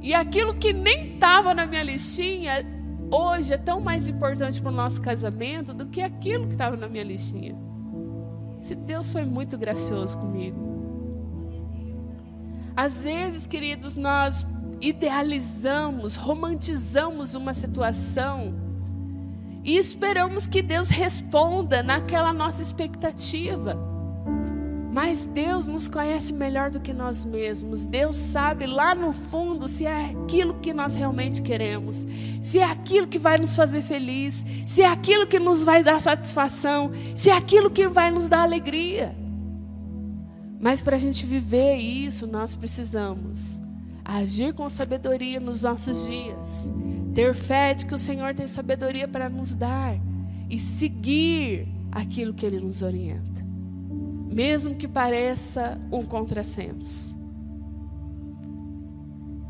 E 0.00 0.14
aquilo 0.14 0.54
que 0.54 0.72
nem 0.72 1.14
estava 1.14 1.52
na 1.52 1.66
minha 1.66 1.82
listinha, 1.82 2.64
hoje 3.10 3.52
é 3.52 3.56
tão 3.56 3.80
mais 3.80 4.06
importante 4.06 4.62
para 4.62 4.70
o 4.70 4.74
nosso 4.74 5.00
casamento 5.00 5.74
do 5.74 5.86
que 5.86 6.00
aquilo 6.00 6.46
que 6.46 6.54
estava 6.54 6.76
na 6.76 6.88
minha 6.88 7.02
listinha. 7.02 7.56
Se 8.60 8.76
Deus 8.76 9.10
foi 9.10 9.24
muito 9.24 9.58
gracioso 9.58 10.16
comigo. 10.16 10.68
Às 12.76 13.02
vezes, 13.02 13.44
queridos, 13.44 13.96
nós 13.96 14.46
idealizamos, 14.80 16.14
romantizamos 16.14 17.34
uma 17.34 17.52
situação 17.54 18.67
e 19.68 19.76
esperamos 19.76 20.46
que 20.46 20.62
Deus 20.62 20.88
responda 20.88 21.82
naquela 21.82 22.32
nossa 22.32 22.62
expectativa. 22.62 23.76
Mas 24.90 25.26
Deus 25.26 25.66
nos 25.66 25.86
conhece 25.86 26.32
melhor 26.32 26.70
do 26.70 26.80
que 26.80 26.94
nós 26.94 27.22
mesmos. 27.22 27.84
Deus 27.84 28.16
sabe 28.16 28.66
lá 28.66 28.94
no 28.94 29.12
fundo 29.12 29.68
se 29.68 29.84
é 29.84 30.06
aquilo 30.06 30.54
que 30.54 30.72
nós 30.72 30.96
realmente 30.96 31.42
queremos, 31.42 32.06
se 32.40 32.60
é 32.60 32.64
aquilo 32.64 33.06
que 33.06 33.18
vai 33.18 33.36
nos 33.36 33.54
fazer 33.54 33.82
feliz, 33.82 34.42
se 34.64 34.80
é 34.80 34.88
aquilo 34.88 35.26
que 35.26 35.38
nos 35.38 35.62
vai 35.62 35.82
dar 35.82 36.00
satisfação, 36.00 36.90
se 37.14 37.28
é 37.28 37.36
aquilo 37.36 37.70
que 37.70 37.86
vai 37.88 38.10
nos 38.10 38.26
dar 38.26 38.44
alegria. 38.44 39.14
Mas 40.58 40.80
para 40.80 40.96
a 40.96 40.98
gente 40.98 41.26
viver 41.26 41.76
isso, 41.76 42.26
nós 42.26 42.54
precisamos 42.54 43.60
agir 44.02 44.54
com 44.54 44.70
sabedoria 44.70 45.38
nos 45.38 45.60
nossos 45.60 46.06
dias, 46.06 46.72
ter 47.14 47.34
fé 47.34 47.74
de 47.74 47.86
que 47.86 47.94
o 47.94 47.98
Senhor 47.98 48.34
tem 48.34 48.46
sabedoria 48.46 49.08
para 49.08 49.28
nos 49.28 49.54
dar 49.54 49.98
e 50.48 50.58
seguir 50.58 51.68
aquilo 51.92 52.34
que 52.34 52.46
Ele 52.46 52.60
nos 52.60 52.82
orienta, 52.82 53.44
mesmo 54.30 54.74
que 54.74 54.88
pareça 54.88 55.78
um 55.92 56.04
contrassenso. 56.04 57.18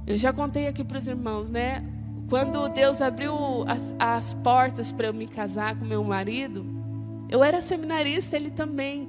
Eu 0.06 0.16
já 0.16 0.32
contei 0.32 0.66
aqui 0.66 0.82
para 0.82 0.98
os 0.98 1.06
irmãos, 1.06 1.50
né? 1.50 1.84
Quando 2.28 2.68
Deus 2.68 3.00
abriu 3.00 3.34
as, 3.66 3.94
as 3.98 4.32
portas 4.34 4.90
para 4.90 5.08
eu 5.08 5.14
me 5.14 5.26
casar 5.26 5.78
com 5.78 5.84
meu 5.84 6.02
marido, 6.02 6.64
eu 7.28 7.44
era 7.44 7.60
seminarista, 7.60 8.36
ele 8.36 8.50
também. 8.50 9.08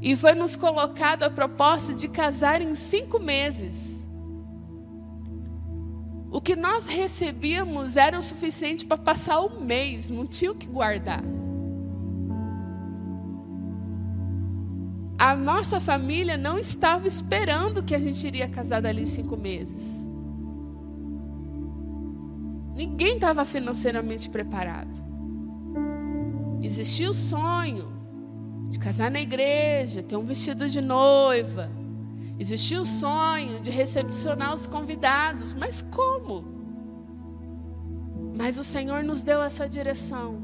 E 0.00 0.14
foi 0.16 0.34
nos 0.34 0.54
colocado 0.54 1.24
a 1.24 1.30
proposta 1.30 1.94
de 1.94 2.08
casar 2.08 2.60
em 2.60 2.74
cinco 2.74 3.18
meses. 3.18 3.93
O 6.34 6.40
que 6.40 6.56
nós 6.56 6.88
recebíamos 6.88 7.96
era 7.96 8.18
o 8.18 8.22
suficiente 8.22 8.84
para 8.84 8.98
passar 8.98 9.38
o 9.38 9.60
mês, 9.60 10.10
não 10.10 10.26
tinha 10.26 10.50
o 10.50 10.54
que 10.56 10.66
guardar. 10.66 11.22
A 15.16 15.36
nossa 15.36 15.80
família 15.80 16.36
não 16.36 16.58
estava 16.58 17.06
esperando 17.06 17.84
que 17.84 17.94
a 17.94 18.00
gente 18.00 18.26
iria 18.26 18.48
casar 18.48 18.82
dali 18.82 19.06
cinco 19.06 19.36
meses. 19.36 20.04
Ninguém 22.74 23.14
estava 23.14 23.44
financeiramente 23.44 24.28
preparado. 24.28 24.90
Existia 26.60 27.08
o 27.08 27.14
sonho, 27.14 27.92
de 28.68 28.76
casar 28.80 29.08
na 29.08 29.20
igreja, 29.20 30.02
ter 30.02 30.16
um 30.16 30.24
vestido 30.24 30.68
de 30.68 30.80
noiva. 30.80 31.70
Existia 32.38 32.80
o 32.80 32.86
sonho 32.86 33.60
de 33.60 33.70
recepcionar 33.70 34.54
os 34.54 34.66
convidados, 34.66 35.54
mas 35.54 35.82
como? 35.82 36.44
Mas 38.36 38.58
o 38.58 38.64
Senhor 38.64 39.04
nos 39.04 39.22
deu 39.22 39.42
essa 39.42 39.68
direção. 39.68 40.42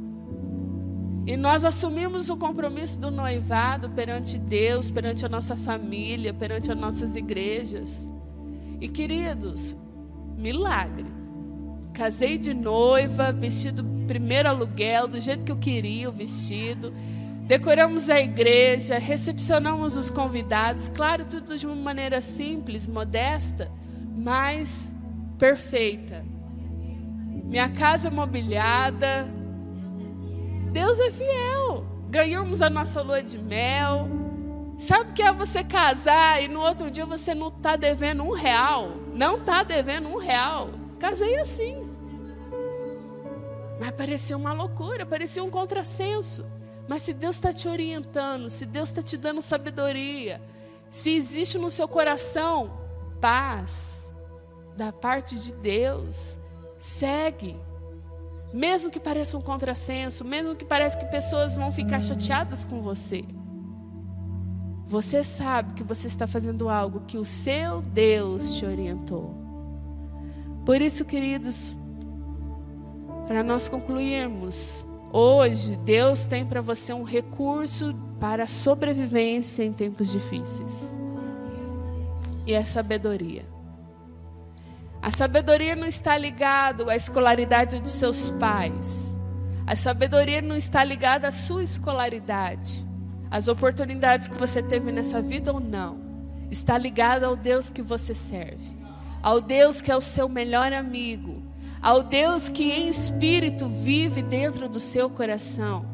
E 1.26 1.36
nós 1.36 1.64
assumimos 1.64 2.30
o 2.30 2.36
compromisso 2.36 2.99
do 2.99 3.11
noivado 3.11 3.91
perante 3.91 4.38
Deus, 4.38 4.88
perante 4.88 5.26
a 5.26 5.28
nossa 5.28 5.57
família, 5.57 6.32
perante 6.32 6.70
as 6.70 6.78
nossas 6.78 7.16
igrejas. 7.16 8.09
E 8.80 8.88
queridos, 8.88 9.76
milagre. 10.36 11.07
Casei 11.93 12.38
de 12.38 12.55
noiva, 12.55 13.32
vestido 13.32 13.84
primeiro 14.07 14.49
aluguel, 14.49 15.07
do 15.07 15.20
jeito 15.20 15.45
que 15.45 15.53
eu 15.53 15.59
queria 15.59 16.09
o 16.09 16.12
vestido 16.12 16.93
decoramos 17.51 18.09
a 18.09 18.20
igreja, 18.20 18.96
recepcionamos 18.96 19.96
os 19.96 20.09
convidados, 20.09 20.88
claro, 20.88 21.24
tudo 21.24 21.59
de 21.59 21.66
uma 21.66 21.74
maneira 21.74 22.20
simples, 22.20 22.86
modesta, 22.86 23.68
mas 24.16 24.94
perfeita. 25.36 26.24
Minha 27.46 27.68
casa 27.68 28.09
mobiliada. 28.09 29.26
Deus 30.70 31.01
é 31.01 31.11
fiel. 31.11 31.84
Ganhamos 32.09 32.62
a 32.62 32.70
nossa 32.70 33.03
lua 33.03 33.20
de 33.20 33.36
mel. 33.36 34.09
Sabe 34.78 35.11
o 35.11 35.12
que 35.12 35.22
é 35.22 35.32
você 35.32 35.64
casar 35.64 36.40
e 36.40 36.46
no 36.46 36.61
outro 36.61 36.88
dia 36.88 37.05
você 37.05 37.34
não 37.34 37.48
está 37.48 37.74
devendo 37.74 38.22
um 38.22 38.30
real? 38.30 38.92
Não 39.12 39.38
está 39.38 39.64
devendo 39.64 40.09
um 40.09 40.18
real. 40.18 40.70
Casei 41.01 41.36
assim. 41.40 41.84
Mas 43.80 43.90
parecia 43.90 44.36
uma 44.36 44.53
loucura, 44.53 45.05
parecia 45.05 45.42
um 45.42 45.51
contrassenso. 45.51 46.59
Mas 46.91 47.03
se 47.03 47.12
Deus 47.12 47.36
está 47.36 47.53
te 47.53 47.68
orientando, 47.68 48.51
se 48.51 48.66
Deus 48.66 48.88
está 48.88 49.01
te 49.01 49.16
dando 49.16 49.41
sabedoria, 49.41 50.43
se 50.91 51.14
existe 51.14 51.57
no 51.57 51.70
seu 51.70 51.86
coração 51.86 52.68
paz 53.20 54.11
da 54.76 54.91
parte 54.93 55.36
de 55.36 55.53
Deus, 55.53 56.36
segue. 56.80 57.57
Mesmo 58.53 58.91
que 58.91 58.99
pareça 58.99 59.38
um 59.38 59.41
contrassenso, 59.41 60.24
mesmo 60.24 60.57
que 60.57 60.64
pareça 60.64 60.99
que 60.99 61.05
pessoas 61.05 61.55
vão 61.55 61.70
ficar 61.70 62.03
chateadas 62.03 62.64
com 62.64 62.82
você. 62.82 63.24
Você 64.88 65.22
sabe 65.22 65.74
que 65.74 65.84
você 65.84 66.09
está 66.09 66.26
fazendo 66.26 66.68
algo 66.68 67.03
que 67.07 67.18
o 67.18 67.24
seu 67.24 67.82
Deus 67.82 68.57
te 68.57 68.66
orientou. 68.66 69.32
Por 70.66 70.82
isso, 70.82 71.05
queridos, 71.05 71.72
para 73.28 73.45
nós 73.45 73.68
concluirmos, 73.68 74.84
Hoje, 75.12 75.74
Deus 75.76 76.24
tem 76.24 76.46
para 76.46 76.61
você 76.61 76.92
um 76.92 77.02
recurso 77.02 77.94
para 78.20 78.44
a 78.44 78.46
sobrevivência 78.46 79.64
em 79.64 79.72
tempos 79.72 80.11
difíceis. 80.12 80.94
E 82.46 82.52
é 82.52 82.64
sabedoria. 82.64 83.44
A 85.02 85.11
sabedoria 85.11 85.74
não 85.74 85.86
está 85.86 86.16
ligada 86.16 86.90
à 86.92 86.94
escolaridade 86.94 87.80
dos 87.80 87.90
seus 87.90 88.30
pais. 88.30 89.16
A 89.66 89.74
sabedoria 89.74 90.40
não 90.40 90.56
está 90.56 90.84
ligada 90.84 91.26
à 91.26 91.32
sua 91.32 91.64
escolaridade. 91.64 92.84
As 93.28 93.48
oportunidades 93.48 94.28
que 94.28 94.38
você 94.38 94.62
teve 94.62 94.92
nessa 94.92 95.20
vida 95.20 95.52
ou 95.52 95.58
não. 95.58 95.98
Está 96.52 96.78
ligada 96.78 97.26
ao 97.26 97.34
Deus 97.34 97.68
que 97.68 97.82
você 97.82 98.14
serve. 98.14 98.78
Ao 99.20 99.40
Deus 99.40 99.80
que 99.80 99.90
é 99.90 99.96
o 99.96 100.00
seu 100.00 100.28
melhor 100.28 100.72
amigo 100.72 101.39
ao 101.81 102.03
Deus 102.03 102.49
que 102.49 102.70
em 102.70 102.89
espírito 102.89 103.68
vive 103.68 104.22
dentro 104.22 104.68
do 104.68 104.78
seu 104.78 105.09
coração. 105.09 105.85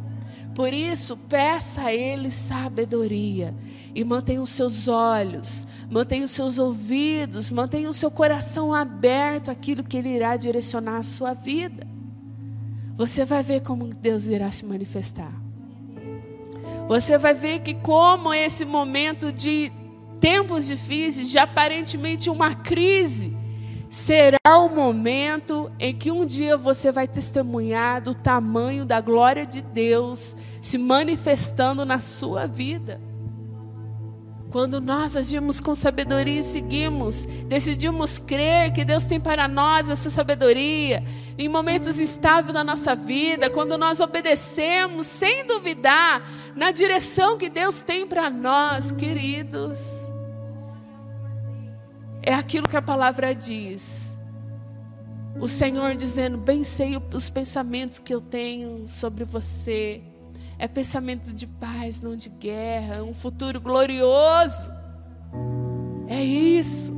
Por 0.54 0.72
isso, 0.72 1.16
peça 1.16 1.82
a 1.82 1.94
Ele 1.94 2.30
sabedoria 2.30 3.54
e 3.94 4.02
mantenha 4.04 4.40
os 4.40 4.50
seus 4.50 4.88
olhos, 4.88 5.66
mantenha 5.90 6.24
os 6.24 6.30
seus 6.30 6.58
ouvidos, 6.58 7.50
mantenha 7.50 7.88
o 7.88 7.92
seu 7.92 8.10
coração 8.10 8.72
aberto 8.72 9.50
àquilo 9.50 9.84
que 9.84 9.98
Ele 9.98 10.08
irá 10.08 10.36
direcionar 10.36 10.96
a 10.96 11.02
sua 11.02 11.34
vida. 11.34 11.86
Você 12.96 13.24
vai 13.24 13.42
ver 13.42 13.60
como 13.60 13.88
Deus 13.88 14.24
irá 14.24 14.50
se 14.50 14.64
manifestar. 14.64 15.32
Você 16.88 17.18
vai 17.18 17.34
ver 17.34 17.60
que 17.60 17.74
como 17.74 18.32
esse 18.32 18.64
momento 18.64 19.30
de 19.30 19.70
tempos 20.20 20.66
difíceis, 20.66 21.30
de 21.30 21.36
aparentemente 21.36 22.30
uma 22.30 22.54
crise, 22.54 23.35
será 23.90 24.58
o 24.58 24.68
momento 24.68 25.70
em 25.78 25.94
que 25.94 26.10
um 26.10 26.24
dia 26.26 26.56
você 26.56 26.90
vai 26.90 27.06
testemunhar 27.06 28.00
do 28.02 28.14
tamanho 28.14 28.84
da 28.84 29.00
glória 29.00 29.46
de 29.46 29.62
Deus 29.62 30.36
se 30.60 30.78
manifestando 30.78 31.84
na 31.84 32.00
sua 32.00 32.46
vida. 32.46 33.00
Quando 34.50 34.80
nós 34.80 35.16
agimos 35.16 35.60
com 35.60 35.74
sabedoria 35.74 36.40
e 36.40 36.42
seguimos, 36.42 37.26
decidimos 37.46 38.18
crer 38.18 38.72
que 38.72 38.84
Deus 38.84 39.04
tem 39.04 39.20
para 39.20 39.46
nós 39.46 39.90
essa 39.90 40.08
sabedoria, 40.08 41.02
em 41.36 41.48
momentos 41.48 42.00
instáveis 42.00 42.54
da 42.54 42.64
nossa 42.64 42.94
vida, 42.94 43.50
quando 43.50 43.76
nós 43.76 44.00
obedecemos 44.00 45.06
sem 45.06 45.46
duvidar 45.46 46.22
na 46.54 46.70
direção 46.70 47.36
que 47.36 47.50
Deus 47.50 47.82
tem 47.82 48.06
para 48.06 48.30
nós, 48.30 48.90
queridos 48.90 50.05
é 52.26 52.34
aquilo 52.34 52.68
que 52.68 52.76
a 52.76 52.82
palavra 52.82 53.32
diz. 53.32 54.18
O 55.40 55.48
Senhor 55.48 55.94
dizendo: 55.94 56.36
Bem 56.36 56.64
sei 56.64 57.00
os 57.14 57.30
pensamentos 57.30 58.00
que 58.00 58.12
eu 58.12 58.20
tenho 58.20 58.88
sobre 58.88 59.24
você. 59.24 60.02
É 60.58 60.66
pensamento 60.66 61.32
de 61.32 61.46
paz, 61.46 62.00
não 62.00 62.16
de 62.16 62.28
guerra, 62.28 63.04
um 63.04 63.14
futuro 63.14 63.60
glorioso. 63.60 64.66
É 66.08 66.22
isso. 66.22 66.92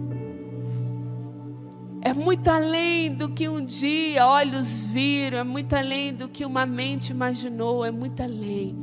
É 2.01 2.15
muito 2.15 2.49
além 2.49 3.13
do 3.13 3.29
que 3.29 3.49
um 3.49 3.65
dia 3.65 4.25
olhos 4.25 4.87
viram, 4.87 5.39
é 5.39 5.45
muito 5.45 5.75
além 5.75 6.15
do 6.15 6.29
que 6.29 6.45
uma 6.45 6.65
mente 6.65 7.11
imaginou, 7.11 7.85
é 7.85 7.91
muito 7.91 8.23
além. 8.23 8.77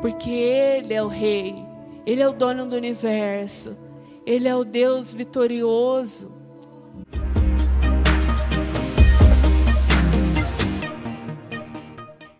Porque 0.00 0.30
Ele 0.30 0.94
é 0.94 1.02
o 1.02 1.08
Rei, 1.08 1.56
Ele 2.06 2.22
é 2.22 2.28
o 2.28 2.32
dono 2.32 2.66
do 2.66 2.76
universo, 2.76 3.76
ele 4.26 4.48
é 4.48 4.56
o 4.56 4.64
Deus 4.64 5.12
vitorioso. 5.12 6.33